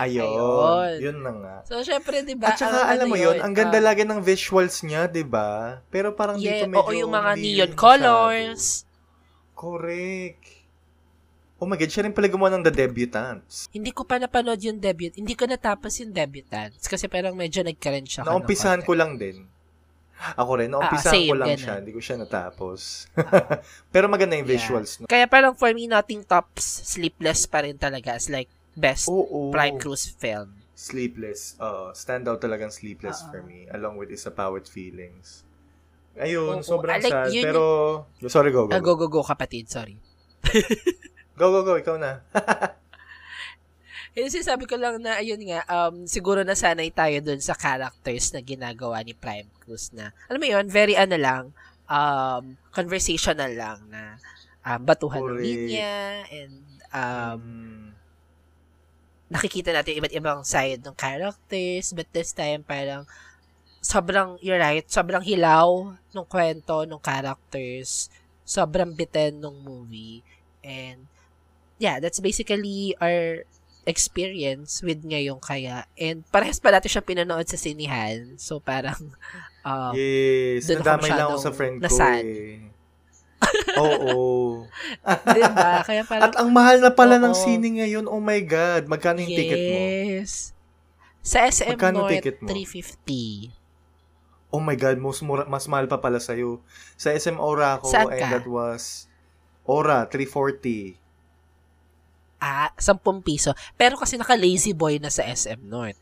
Ayun. 0.00 0.92
Yun 1.04 1.18
na 1.20 1.32
nga. 1.36 1.56
So, 1.68 1.84
syempre, 1.84 2.24
di 2.24 2.32
ba? 2.32 2.56
At 2.56 2.58
saka, 2.58 2.80
ang 2.80 2.88
alam 2.96 3.06
ano 3.06 3.12
mo 3.12 3.16
yun, 3.20 3.36
yun, 3.36 3.44
ang 3.44 3.52
ganda 3.52 3.78
ah, 3.78 3.84
lagi 3.92 4.02
ng 4.08 4.24
visuals 4.24 4.80
niya, 4.82 5.04
di 5.06 5.22
ba? 5.22 5.84
Pero 5.92 6.16
parang 6.16 6.40
yeah, 6.40 6.64
dito 6.64 6.72
medyo... 6.72 6.88
oo, 6.88 6.96
yung 6.96 7.12
mga 7.12 7.32
neon 7.36 7.70
masyado. 7.70 7.78
colors. 7.78 8.88
Correct. 9.52 10.64
Oh 11.62 11.68
my 11.70 11.78
God, 11.78 11.92
siya 11.92 12.04
rin 12.08 12.12
pala 12.16 12.26
gumawa 12.26 12.58
ng 12.58 12.66
The 12.66 12.74
Debutants. 12.74 13.70
Hindi 13.70 13.94
ko 13.94 14.02
pa 14.02 14.18
napanood 14.18 14.58
yung 14.66 14.82
debut. 14.82 15.14
Hindi 15.14 15.38
ko 15.38 15.46
natapos 15.46 16.02
yung 16.02 16.10
debutants. 16.10 16.90
Kasi 16.90 17.06
parang 17.06 17.38
medyo 17.38 17.62
nag-current 17.62 18.08
siya. 18.10 18.26
Naumpisahan 18.26 18.82
ko 18.82 18.98
lang 18.98 19.14
din. 19.14 19.46
Ako 20.34 20.50
rin, 20.56 20.68
naumpisahan 20.68 21.14
Ah, 21.14 21.26
ko 21.26 21.34
lang 21.34 21.48
ganun. 21.52 21.60
siya. 21.60 21.74
Hindi 21.78 21.92
ko 21.92 22.00
siya 22.00 22.16
natapos. 22.16 22.80
Pero 23.94 24.08
maganda 24.08 24.34
yung 24.34 24.48
visuals. 24.48 24.98
No? 24.98 25.04
Kaya 25.04 25.24
parang 25.24 25.52
for 25.52 25.68
me, 25.70 25.84
nothing 25.84 26.22
tops 26.22 26.64
Sleepless 26.88 27.44
pa 27.44 27.60
rin 27.60 27.76
talaga 27.76 28.16
as 28.16 28.26
like 28.26 28.48
best 28.72 29.06
Oo. 29.06 29.52
Prime 29.52 29.76
Cruise 29.76 30.08
film. 30.10 30.56
Sleepless. 30.72 31.54
Uh, 31.56 31.92
stand 31.92 32.24
out 32.24 32.38
talagang 32.38 32.68
Sleepless 32.68 33.20
Oo. 33.20 33.28
for 33.28 33.40
me. 33.40 33.68
Along 33.68 33.94
with 33.94 34.08
Isa 34.08 34.28
Pa 34.28 34.48
with 34.48 34.66
Feelings. 34.66 35.44
Ayun, 36.14 36.58
Oo, 36.58 36.64
sobrang 36.64 36.98
like 36.98 37.10
sad. 37.10 37.30
yun 37.30 37.42
Pero, 37.44 37.62
sorry, 38.26 38.50
go, 38.50 38.66
go, 38.66 38.72
Ah, 38.72 38.78
go. 38.78 38.94
go, 38.94 39.06
go, 39.06 39.18
go, 39.18 39.22
kapatid. 39.22 39.66
Sorry. 39.66 39.98
Go, 41.34 41.50
go, 41.50 41.66
go. 41.66 41.74
Ikaw 41.74 41.98
na. 41.98 42.22
Yung 44.14 44.30
sinasabi 44.30 44.70
ko 44.70 44.78
lang 44.78 45.02
na, 45.02 45.18
ayun 45.18 45.42
nga, 45.42 45.66
um, 45.66 46.06
siguro 46.06 46.46
nasanay 46.46 46.94
tayo 46.94 47.18
dun 47.18 47.42
sa 47.42 47.58
characters 47.58 48.30
na 48.30 48.38
ginagawa 48.38 49.02
ni 49.02 49.10
Prime 49.10 49.50
Cruise 49.58 49.90
na, 49.90 50.14
alam 50.30 50.38
mo 50.38 50.46
yun, 50.46 50.66
very 50.70 50.94
ano 50.94 51.18
lang, 51.18 51.44
um, 51.90 52.54
conversational 52.70 53.50
lang 53.50 53.82
na 53.90 54.22
um, 54.62 54.80
batuhan 54.86 55.18
ng 55.18 55.28
Correct. 55.34 55.44
linya 55.44 55.94
and 56.30 56.54
um, 56.94 56.94
Um, 56.94 57.90
nakikita 59.34 59.74
natin 59.74 59.98
iba't 59.98 60.14
ibang 60.14 60.40
side 60.46 60.78
ng 60.78 60.94
characters 60.94 61.90
but 61.90 62.06
this 62.14 62.30
time 62.30 62.62
parang 62.62 63.02
sobrang, 63.82 64.38
you're 64.38 64.62
right, 64.62 64.86
sobrang 64.86 65.26
hilaw 65.26 65.90
ng 66.14 66.26
kwento 66.30 66.86
ng 66.86 67.02
characters, 67.02 68.14
sobrang 68.46 68.94
biten 68.94 69.42
ng 69.42 69.56
movie 69.66 70.22
and 70.62 71.10
yeah, 71.82 71.98
that's 71.98 72.22
basically 72.22 72.94
our 73.02 73.42
experience 73.84 74.80
with 74.80 75.04
ngayong 75.04 75.40
kaya 75.40 75.84
and 75.94 76.24
parehas 76.28 76.58
pa 76.58 76.72
natin 76.72 76.88
siya 76.88 77.04
pinanood 77.04 77.44
sa 77.44 77.60
sinihan 77.60 78.36
so 78.40 78.58
parang 78.58 78.98
um, 79.68 79.92
yes, 79.92 80.68
nadamay 80.68 81.12
lang 81.12 81.28
ako 81.28 81.38
sa 81.40 81.52
friend 81.52 81.80
ko 81.80 81.88
nasad. 81.88 82.24
eh. 82.24 82.74
Oo. 83.76 84.64
diba? 85.36 85.84
Kaya 85.84 86.02
parang 86.08 86.24
At 86.24 86.34
ang 86.40 86.48
mahal 86.48 86.80
na 86.80 86.88
pala 86.88 87.20
ng 87.20 87.34
Oo. 87.34 87.42
sine 87.44 87.68
ngayon. 87.82 88.08
Oh 88.08 88.22
my 88.22 88.40
God. 88.40 88.88
Magkano 88.88 89.20
yung 89.20 89.36
ticket 89.36 89.60
mo? 89.60 89.78
Yes. 89.78 90.56
Sa 91.20 91.44
SM 91.44 91.76
Magkano 91.76 92.04
North, 92.04 92.12
ticket 92.12 92.40
mo? 92.40 92.48
350. 92.48 93.52
Oh 94.54 94.62
my 94.62 94.76
God, 94.78 94.96
mas, 95.02 95.18
mura, 95.20 95.44
mas 95.44 95.66
mahal 95.66 95.90
pa 95.90 95.98
pala 95.98 96.22
sa'yo. 96.22 96.62
Sa 96.94 97.10
SM 97.10 97.36
Aura 97.36 97.80
ako, 97.80 97.90
Saan 97.90 98.12
and 98.14 98.22
ka? 98.22 98.28
that 98.38 98.46
was, 98.46 99.10
Aura, 99.66 100.06
340. 100.06 100.94
Ah, 102.44 102.68
10 102.76 103.24
piso. 103.24 103.56
Pero 103.80 103.96
kasi 103.96 104.20
naka-lazy 104.20 104.76
boy 104.76 105.00
na 105.00 105.08
sa 105.08 105.24
SM 105.24 105.64
North. 105.64 105.96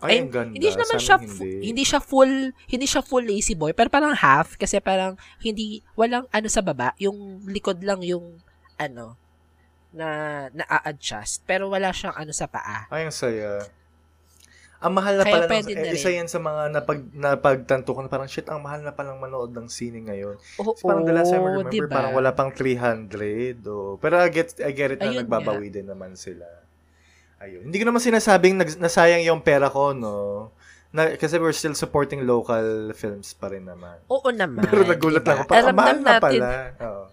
Ay, 0.00 0.20
Ay, 0.20 0.24
ang 0.24 0.32
ganda. 0.32 0.52
Hindi 0.56 0.68
naman 0.72 0.96
Sa 0.96 1.04
siya 1.04 1.16
amin, 1.20 1.28
fu- 1.28 1.44
hindi. 1.44 1.82
siya 1.84 2.00
full 2.00 2.32
hindi 2.68 2.86
siya 2.88 3.00
full 3.00 3.24
lazy 3.24 3.56
boy 3.56 3.72
pero 3.72 3.88
parang 3.88 4.12
half 4.12 4.60
kasi 4.60 4.76
parang 4.76 5.16
hindi 5.40 5.80
walang 5.96 6.28
ano 6.28 6.48
sa 6.52 6.60
baba 6.60 6.92
yung 7.00 7.44
likod 7.48 7.80
lang 7.80 8.04
yung 8.04 8.40
ano, 8.76 9.16
na 9.96 10.08
na-adjust. 10.52 11.42
Pero 11.48 11.72
wala 11.72 11.88
siyang 11.90 12.12
ano 12.12 12.32
sa 12.36 12.44
paa. 12.44 12.84
Ay, 12.92 13.08
ang 13.08 13.14
saya. 13.14 13.64
Ang 14.76 14.92
mahal 14.92 15.14
na 15.16 15.24
Kaya 15.24 15.32
pala, 15.32 15.44
ng, 15.48 15.52
pwede 15.56 15.72
na 15.72 15.88
eh, 15.88 15.96
isa 15.96 16.10
yan 16.12 16.28
sa 16.28 16.36
mga 16.36 16.62
napag, 16.68 17.00
napagtanto 17.16 17.96
ko 17.96 18.04
na 18.04 18.12
parang, 18.12 18.28
shit, 18.28 18.44
ang 18.52 18.60
mahal 18.60 18.84
na 18.84 18.92
palang 18.92 19.16
manood 19.16 19.56
ng 19.56 19.72
sine 19.72 20.04
ngayon. 20.04 20.36
Oo, 20.60 20.76
So, 20.76 20.84
parang 20.84 21.08
the 21.08 21.16
last 21.16 21.32
time 21.32 21.48
I 21.48 21.48
remember, 21.56 21.72
diba? 21.72 21.88
parang 21.88 22.12
wala 22.12 22.30
pang 22.36 22.52
300. 22.52 23.64
O, 23.64 23.96
pero 23.96 24.20
I 24.20 24.28
get, 24.28 24.52
I 24.60 24.76
get 24.76 24.92
it 24.92 25.00
na 25.00 25.08
Ayun 25.08 25.24
nagbabawi 25.24 25.72
din 25.72 25.88
naman 25.88 26.12
sila. 26.12 26.44
Ayun. 27.40 27.72
Hindi 27.72 27.76
ko 27.80 27.84
naman 27.88 28.04
sinasabing 28.04 28.60
nag, 28.60 28.70
nasayang 28.76 29.24
yung 29.24 29.40
pera 29.40 29.72
ko, 29.72 29.96
no? 29.96 30.52
Na, 30.92 31.12
kasi 31.16 31.40
we're 31.40 31.56
still 31.56 31.76
supporting 31.76 32.24
local 32.28 32.92
films 32.92 33.32
pa 33.32 33.48
rin 33.52 33.64
naman. 33.64 33.96
Oo 34.12 34.28
naman. 34.28 34.60
Pero 34.64 34.84
nagulat 34.84 35.24
diba? 35.24 35.30
lang 35.32 35.38
ako, 35.44 35.50
parang 35.52 35.76
mahal 35.76 35.98
na 36.04 36.12
pala. 36.20 36.48
Oo. 36.84 37.04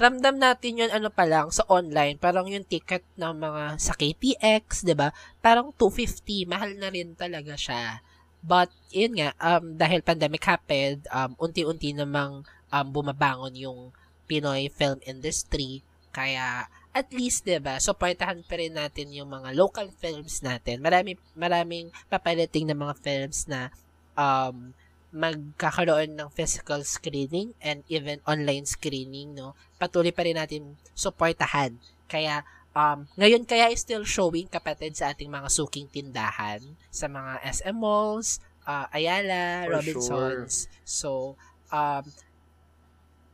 Ramdam 0.00 0.36
natin 0.36 0.80
yun 0.84 0.90
ano 0.92 1.08
pa 1.08 1.24
lang 1.28 1.48
sa 1.52 1.64
online, 1.68 2.16
parang 2.20 2.46
yung 2.48 2.66
ticket 2.66 3.04
ng 3.16 3.34
mga 3.36 3.64
sa 3.80 3.92
KTX, 3.96 4.84
'di 4.84 4.94
ba? 4.96 5.10
Parang 5.44 5.70
250, 5.74 6.48
mahal 6.48 6.76
na 6.78 6.88
rin 6.92 7.14
talaga 7.16 7.54
siya. 7.56 8.00
But 8.42 8.74
yun 8.90 9.14
nga, 9.18 9.32
um 9.38 9.78
dahil 9.78 10.02
pandemic 10.02 10.42
happened, 10.44 11.06
um 11.14 11.38
unti-unti 11.38 11.94
namang 11.94 12.42
um 12.72 12.86
bumabangon 12.90 13.54
yung 13.54 13.94
Pinoy 14.26 14.72
film 14.72 14.98
industry, 15.04 15.84
kaya 16.14 16.66
at 16.92 17.08
least 17.12 17.48
'di 17.48 17.60
ba, 17.62 17.80
supportahan 17.80 18.44
pa 18.44 18.60
rin 18.60 18.76
natin 18.76 19.08
yung 19.12 19.30
mga 19.32 19.56
local 19.56 19.88
films 19.96 20.44
natin. 20.44 20.82
Marami 20.84 21.16
maraming 21.32 21.88
paparating 22.12 22.68
na 22.68 22.76
mga 22.76 22.94
films 23.00 23.48
na 23.48 23.72
um 24.18 24.76
magkakaroon 25.12 26.16
ng 26.16 26.32
physical 26.32 26.80
screening 26.82 27.52
and 27.60 27.84
even 27.92 28.24
online 28.24 28.64
screening, 28.64 29.36
no? 29.36 29.52
Patuloy 29.76 30.10
pa 30.10 30.24
rin 30.24 30.40
natin 30.40 30.80
suportahan. 30.96 31.76
Kaya, 32.08 32.48
um, 32.72 33.04
ngayon 33.20 33.44
kaya 33.44 33.68
is 33.68 33.84
still 33.84 34.08
showing 34.08 34.48
kapatid 34.48 34.96
sa 34.96 35.12
ating 35.12 35.28
mga 35.28 35.52
suking 35.52 35.88
tindahan, 35.92 36.64
sa 36.88 37.12
mga 37.12 37.44
SM 37.44 37.76
malls, 37.76 38.40
uh, 38.64 38.88
Ayala, 38.88 39.68
For 39.68 39.72
Robinsons. 39.78 40.72
So, 40.88 41.36
um, 41.68 42.08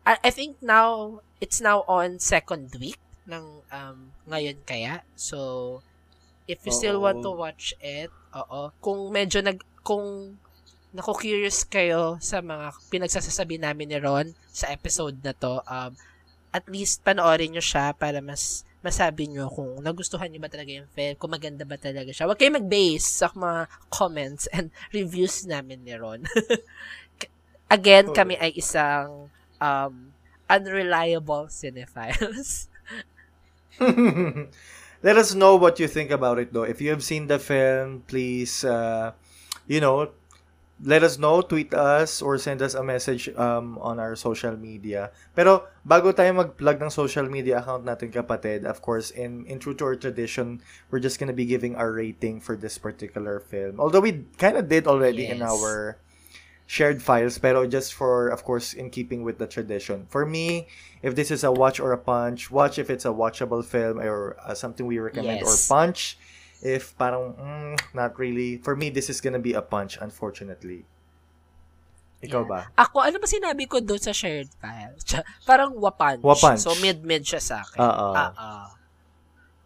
I, 0.03 0.19
I 0.19 0.31
think 0.35 0.59
now, 0.59 1.23
it's 1.39 1.63
now 1.63 1.87
on 1.87 2.19
second 2.19 2.75
week 2.83 2.99
ng 3.31 3.63
um, 3.71 3.99
ngayon 4.27 4.67
kaya. 4.67 5.07
So, 5.15 5.81
if 6.51 6.59
you 6.67 6.73
still 6.75 6.99
want 6.99 7.23
to 7.23 7.31
watch 7.31 7.71
it, 7.79 8.11
oo, 8.35 8.75
kung 8.83 9.15
medyo 9.15 9.45
nag, 9.45 9.63
kung 9.87 10.41
naku-curious 10.93 11.69
kayo 11.69 12.17
sa 12.19 12.41
mga 12.41 12.73
pinagsasasabi 12.89 13.61
namin 13.61 13.93
ni 13.93 13.99
Ron 14.01 14.33
sa 14.49 14.73
episode 14.73 15.21
na 15.21 15.37
to, 15.37 15.61
um, 15.69 15.93
at 16.49 16.65
least 16.67 17.05
panoorin 17.05 17.53
nyo 17.53 17.61
siya 17.61 17.93
para 17.93 18.25
mas 18.25 18.65
masabi 18.81 19.29
nyo 19.29 19.51
kung 19.53 19.83
nagustuhan 19.85 20.31
nyo 20.31 20.41
ba 20.41 20.49
talaga 20.49 20.71
yung 20.71 20.89
film, 20.95 21.15
kung 21.19 21.35
maganda 21.35 21.67
ba 21.69 21.77
talaga 21.77 22.09
siya. 22.15 22.25
Huwag 22.25 22.39
kayo 22.41 22.57
mag-base 22.57 23.05
sa 23.05 23.29
mga 23.35 23.69
comments 23.93 24.49
and 24.55 24.73
reviews 24.97 25.45
namin 25.45 25.85
ni 25.85 25.93
Ron. 25.99 26.25
Again, 27.69 28.09
Okay. 28.09 28.17
kami 28.17 28.35
ay 28.41 28.57
isang 28.57 29.29
um, 29.61 29.95
unreliable 30.49 31.53
cinephiles. 31.53 32.73
Let 35.05 35.15
us 35.21 35.37
know 35.37 35.55
what 35.55 35.79
you 35.79 35.87
think 35.87 36.11
about 36.11 36.41
it 36.41 36.51
though. 36.51 36.65
If 36.65 36.81
you 36.81 36.91
have 36.91 37.05
seen 37.05 37.29
the 37.29 37.39
film, 37.39 38.03
please 38.09 38.65
uh, 38.65 39.13
you 39.69 39.79
know, 39.85 40.11
let 40.85 41.03
us 41.03 41.19
know, 41.19 41.43
tweet 41.43 41.75
us 41.75 42.23
or 42.23 42.39
send 42.39 42.63
us 42.63 42.75
a 42.75 42.83
message 42.83 43.29
um, 43.35 43.79
on 43.83 43.99
our 43.99 44.15
social 44.15 44.57
media. 44.57 45.11
Pero 45.35 45.67
bago 45.83 46.15
tayo 46.15 46.31
mag-plug 46.35 46.79
ng 46.83 46.91
social 46.91 47.27
media 47.27 47.59
account 47.59 47.83
natin 47.83 48.15
kapatid, 48.15 48.63
of 48.63 48.79
course, 48.79 49.11
in 49.11 49.43
in 49.51 49.59
true 49.59 49.75
to 49.75 49.85
our 49.85 49.99
tradition, 49.99 50.63
we're 50.91 51.03
just 51.03 51.19
gonna 51.19 51.35
be 51.35 51.47
giving 51.47 51.75
our 51.75 51.91
rating 51.91 52.39
for 52.39 52.55
this 52.55 52.79
particular 52.79 53.43
film. 53.43 53.83
Although 53.83 54.07
we 54.07 54.25
kind 54.39 54.55
of 54.55 54.71
did 54.71 54.87
already 54.87 55.27
in 55.27 55.43
our 55.43 55.99
shared 56.69 57.01
files, 57.03 57.41
pero 57.41 57.67
just 57.67 57.97
for, 57.97 58.29
of 58.29 58.45
course, 58.45 58.77
in 58.77 58.93
keeping 58.93 59.25
with 59.25 59.41
the 59.41 59.49
tradition. 59.49 60.05
For 60.13 60.29
me, 60.29 60.69
if 61.01 61.17
this 61.17 61.33
is 61.33 61.43
a 61.43 61.51
watch 61.51 61.81
or 61.81 61.97
a 61.97 61.99
punch, 61.99 62.53
watch 62.53 62.79
if 62.79 62.93
it's 62.93 63.09
a 63.09 63.11
watchable 63.11 63.65
film 63.65 63.99
or 63.99 64.37
uh, 64.45 64.53
something 64.55 64.85
we 64.87 65.01
recommend, 65.01 65.43
or 65.43 65.57
Yes. 65.57 65.67
punch 65.67 66.21
if 66.61 66.97
parang, 66.97 67.35
mm, 67.35 67.75
not 67.95 68.19
really. 68.19 68.59
For 68.59 68.75
me, 68.75 68.91
this 68.91 69.09
is 69.09 69.21
gonna 69.21 69.39
be 69.39 69.55
a 69.55 69.63
punch, 69.63 69.99
unfortunately. 70.01 70.85
Ikaw 72.19 72.43
Yeah. 72.43 72.51
ba? 72.51 72.61
Ako, 72.75 73.07
ano 73.07 73.17
ba 73.23 73.31
sinabi 73.31 73.71
ko 73.71 73.79
doon 73.79 74.03
sa 74.03 74.11
shared 74.11 74.51
file? 74.59 74.99
Parang 75.47 75.71
wapunch. 75.79 76.19
Wapunch. 76.19 76.67
So, 76.67 76.75
mid-mid 76.83 77.23
siya 77.23 77.39
sa 77.39 77.63
akin. 77.63 77.79
Oo. 77.79 78.09
Oo. 78.11 78.55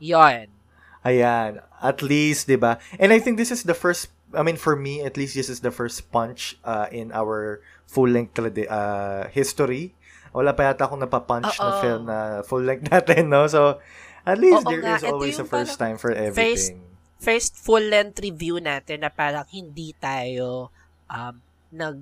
Yun. 0.05 0.53
Ayan. 1.01 1.65
At 1.81 2.05
least, 2.05 2.53
di 2.53 2.61
ba? 2.61 2.77
And 3.01 3.09
I 3.09 3.25
think 3.25 3.41
this 3.41 3.49
is 3.49 3.65
the 3.65 3.73
first, 3.73 4.13
I 4.37 4.45
mean, 4.45 4.61
for 4.61 4.77
me, 4.77 5.01
at 5.01 5.17
least 5.17 5.33
this 5.33 5.49
is 5.49 5.65
the 5.65 5.73
first 5.73 6.13
punch 6.13 6.61
uh, 6.61 6.93
in 6.93 7.09
our 7.17 7.65
full-length 7.89 8.37
uh, 8.69 9.33
history. 9.33 9.97
Wala 10.37 10.53
pa 10.53 10.69
yata 10.69 10.85
akong 10.85 11.01
napapunch 11.01 11.57
na 11.57 11.73
Oo. 11.73 11.81
film 11.81 12.03
na 12.05 12.19
full-length 12.45 12.85
natin, 12.93 13.33
no? 13.33 13.49
So, 13.49 13.81
at 14.23 14.39
least 14.39 14.63
Oo 14.63 14.71
there 14.71 14.83
nga. 14.83 14.97
is 14.99 15.05
always 15.05 15.37
a 15.39 15.47
first 15.47 15.79
time 15.79 15.99
for 15.99 16.15
everything. 16.15 16.83
First 17.23 17.55
full-length 17.63 18.19
review 18.19 18.59
natin 18.59 19.07
na 19.07 19.11
parang 19.11 19.47
hindi 19.55 19.95
tayo 19.95 20.75
um, 21.07 21.35
nag 21.71 21.99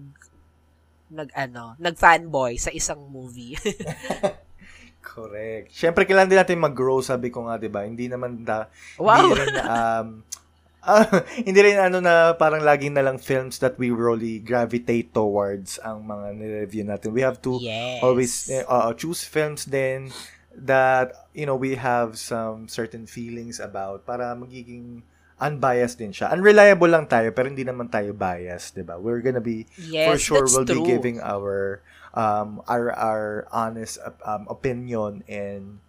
nag 1.10 1.28
ano, 1.34 1.74
nag-fanboy 1.76 2.56
sa 2.56 2.70
isang 2.70 3.04
movie. 3.10 3.58
Correct. 5.02 5.74
Siyempre, 5.74 6.06
kailangan 6.06 6.30
din 6.30 6.38
natin 6.38 6.62
mag-grow, 6.62 7.02
sabi 7.02 7.34
ko 7.34 7.50
nga, 7.50 7.58
di 7.58 7.66
ba? 7.66 7.82
Hindi 7.82 8.06
naman 8.06 8.46
da, 8.46 8.70
wow. 9.00 9.26
hindi 9.26 9.32
rin, 9.42 9.56
um, 9.58 10.06
ah, 10.86 11.04
hindi 11.42 11.60
rin 11.60 11.76
ano 11.82 11.98
na 11.98 12.38
parang 12.38 12.62
laging 12.62 12.94
na 12.94 13.04
lang 13.04 13.18
films 13.18 13.58
that 13.58 13.74
we 13.76 13.90
really 13.90 14.38
gravitate 14.38 15.10
towards 15.10 15.82
ang 15.82 16.06
mga 16.06 16.26
nire-review 16.38 16.84
natin. 16.86 17.10
We 17.10 17.26
have 17.26 17.42
to 17.42 17.58
yes. 17.58 18.00
always 18.00 18.32
uh, 18.70 18.94
choose 18.94 19.26
films 19.26 19.66
then 19.66 20.14
that 20.54 21.30
you 21.34 21.46
know 21.46 21.54
we 21.56 21.78
have 21.78 22.18
some 22.18 22.66
certain 22.66 23.06
feelings 23.06 23.62
about 23.62 24.06
para 24.06 24.34
magiging 24.34 25.02
unbiased 25.40 25.96
din 25.96 26.12
siya. 26.12 26.30
Unreliable 26.30 26.90
lang 26.92 27.08
tayo 27.08 27.32
pero 27.32 27.48
hindi 27.48 27.64
naman 27.64 27.88
tayo 27.88 28.12
biased, 28.12 28.76
'di 28.76 28.84
ba? 28.84 29.00
We're 29.00 29.24
gonna 29.24 29.42
be 29.42 29.64
yes, 29.80 30.06
for 30.06 30.16
sure 30.20 30.46
we'll 30.46 30.68
true. 30.68 30.84
be 30.84 30.86
giving 30.86 31.18
our 31.24 31.80
um 32.12 32.60
our 32.68 32.92
our 32.92 33.48
honest 33.54 33.96
um, 34.26 34.44
opinion 34.50 35.24
and 35.26 35.80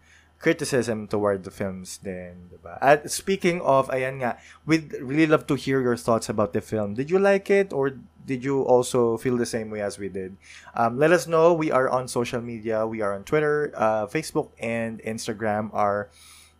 criticism 0.41 1.05
toward 1.05 1.45
the 1.45 1.53
films 1.53 2.01
then, 2.01 2.49
'di 2.49 2.57
ba? 2.65 2.81
At 2.81 3.13
speaking 3.13 3.61
of 3.61 3.87
ayan 3.93 4.25
nga, 4.25 4.41
we'd 4.65 4.89
really 4.97 5.29
love 5.29 5.45
to 5.47 5.55
hear 5.55 5.79
your 5.79 5.95
thoughts 5.95 6.27
about 6.27 6.57
the 6.57 6.65
film. 6.65 6.97
Did 6.97 7.13
you 7.13 7.21
like 7.21 7.53
it 7.53 7.69
or 7.69 8.01
did 8.25 8.43
you 8.43 8.65
also 8.65 9.17
feel 9.17 9.37
the 9.37 9.45
same 9.45 9.69
way 9.69 9.81
as 9.81 10.01
we 10.01 10.09
did? 10.09 10.37
Um, 10.73 10.97
let 10.97 11.13
us 11.13 11.29
know. 11.29 11.53
We 11.53 11.69
are 11.69 11.89
on 11.89 12.09
social 12.09 12.41
media. 12.41 12.85
We 12.85 13.01
are 13.01 13.13
on 13.13 13.23
Twitter, 13.23 13.73
uh, 13.77 14.05
Facebook, 14.09 14.49
and 14.57 15.01
Instagram. 15.05 15.69
Our 15.73 16.09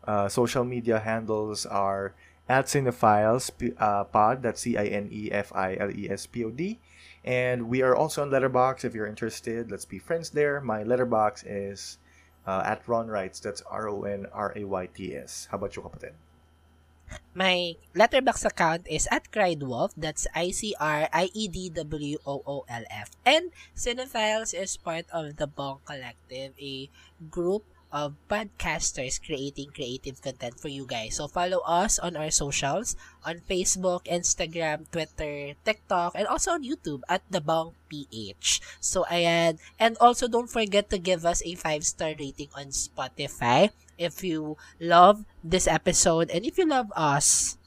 uh, 0.06 0.30
social 0.30 0.64
media 0.66 1.02
handles 1.02 1.66
are 1.66 2.14
at 2.50 2.66
Cinephiles 2.66 3.50
uh, 3.78 4.06
Pod. 4.06 4.42
That's 4.42 4.62
C 4.62 4.78
I 4.78 4.86
N 4.90 5.10
E 5.10 5.30
F 5.32 5.54
I 5.54 5.78
L 5.78 5.90
E 5.90 6.10
S 6.10 6.26
P 6.26 6.46
O 6.46 6.50
D. 6.50 6.78
And 7.24 7.70
we 7.70 7.82
are 7.82 7.96
also 7.96 8.22
on 8.22 8.32
Letterbox. 8.34 8.84
If 8.84 8.94
you're 8.94 9.06
interested, 9.06 9.70
let's 9.70 9.86
be 9.86 10.02
friends 10.02 10.34
there. 10.34 10.62
My 10.62 10.82
Letterbox 10.82 11.46
is 11.46 12.01
uh, 12.46 12.62
at 12.66 12.88
Ron 12.88 13.08
Wrights. 13.08 13.40
That's 13.40 13.62
R 13.70 13.90
O 13.90 14.04
N 14.04 14.28
R 14.34 14.54
A 14.56 14.64
Y 14.64 14.86
T 14.94 15.16
S. 15.16 15.48
How 15.52 15.58
about 15.58 15.76
you, 15.76 15.82
kapatid? 15.82 16.14
My 17.36 17.76
letterbox 17.96 18.46
account 18.46 18.88
is 18.88 19.08
at 19.12 19.32
Criedwolf. 19.32 19.92
That's 19.98 20.28
I-C-R-I-E-D-W-O-O-L-F. 20.36 23.10
And 23.26 23.52
Cinephiles 23.76 24.54
is 24.56 24.78
part 24.78 25.06
of 25.12 25.36
the 25.36 25.48
Bong 25.48 25.80
Collective, 25.84 26.54
a 26.56 26.90
group 27.30 27.66
of 27.92 28.16
podcasters 28.32 29.20
creating 29.20 29.76
creative 29.76 30.24
content 30.24 30.60
for 30.60 30.72
you 30.72 30.88
guys. 30.88 31.20
So 31.20 31.28
follow 31.28 31.60
us 31.68 32.00
on 32.00 32.16
our 32.16 32.32
socials 32.32 32.96
on 33.28 33.44
Facebook, 33.44 34.08
Instagram, 34.08 34.90
Twitter, 34.92 35.54
TikTok, 35.64 36.16
and 36.16 36.26
also 36.26 36.56
on 36.56 36.64
YouTube 36.64 37.04
at 37.08 37.22
The 37.30 37.44
Bong 37.44 37.76
PH. 37.92 38.64
So 38.80 39.04
ayan. 39.12 39.60
And 39.78 40.00
also 40.00 40.28
don't 40.28 40.50
forget 40.50 40.90
to 40.90 40.98
give 40.98 41.26
us 41.26 41.44
a 41.46 41.56
5-star 41.56 42.16
rating 42.18 42.50
on 42.56 42.72
Spotify 42.72 43.70
if 44.00 44.24
you 44.24 44.58
love 44.80 45.28
this 45.44 45.68
episode 45.68 46.32
and 46.32 46.46
if 46.46 46.58
you 46.58 46.66
love 46.66 46.92
us 46.96 47.58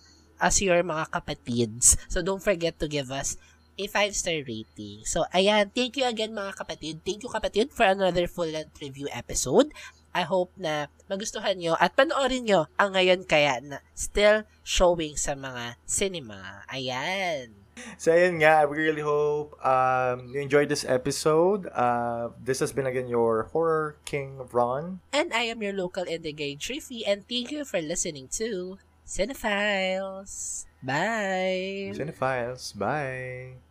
as 0.41 0.61
your 0.61 0.83
mga 0.83 1.12
kapatids. 1.12 1.97
So 2.09 2.22
don't 2.22 2.43
forget 2.43 2.81
to 2.81 2.89
give 2.89 3.12
us 3.12 3.37
a 3.79 3.87
5-star 3.87 4.43
rating. 4.47 5.05
So 5.05 5.27
ayan, 5.35 5.70
thank 5.75 5.97
you 5.97 6.07
again 6.07 6.35
mga 6.35 6.59
kapatid. 6.59 7.03
Thank 7.07 7.22
you 7.22 7.31
kapatid 7.31 7.70
for 7.70 7.87
another 7.87 8.27
full-length 8.27 8.81
review 8.83 9.07
episode. 9.12 9.70
I 10.15 10.23
hope 10.23 10.55
na 10.55 10.87
magustuhan 11.11 11.59
nyo 11.59 11.75
at 11.77 11.99
panoorin 11.99 12.47
nyo 12.47 12.71
ang 12.79 12.95
ngayon 12.95 13.27
kaya 13.27 13.59
na 13.61 13.83
still 13.93 14.47
showing 14.62 15.19
sa 15.19 15.35
mga 15.35 15.77
cinema. 15.85 16.62
Ayan. 16.71 17.65
So, 17.99 18.15
ayun 18.15 18.39
nga, 18.39 18.71
we 18.71 18.79
really 18.79 19.03
hope 19.03 19.59
um, 19.59 20.31
you 20.31 20.39
enjoyed 20.39 20.71
this 20.71 20.87
episode. 20.87 21.67
Uh, 21.75 22.31
this 22.39 22.62
has 22.62 22.71
been 22.71 22.87
again 22.87 23.11
your 23.11 23.51
Horror 23.51 23.99
King 24.07 24.47
Ron. 24.55 25.03
And 25.11 25.35
I 25.35 25.51
am 25.51 25.59
your 25.59 25.75
local 25.75 26.07
indie 26.07 26.35
gay 26.35 26.55
Triffy, 26.55 27.03
and 27.03 27.27
thank 27.27 27.51
you 27.51 27.67
for 27.67 27.83
listening 27.83 28.31
to 28.39 28.79
Cinephiles. 29.03 30.65
Bye! 30.83 31.91
Cinephiles. 31.99 32.79
Bye. 32.79 33.64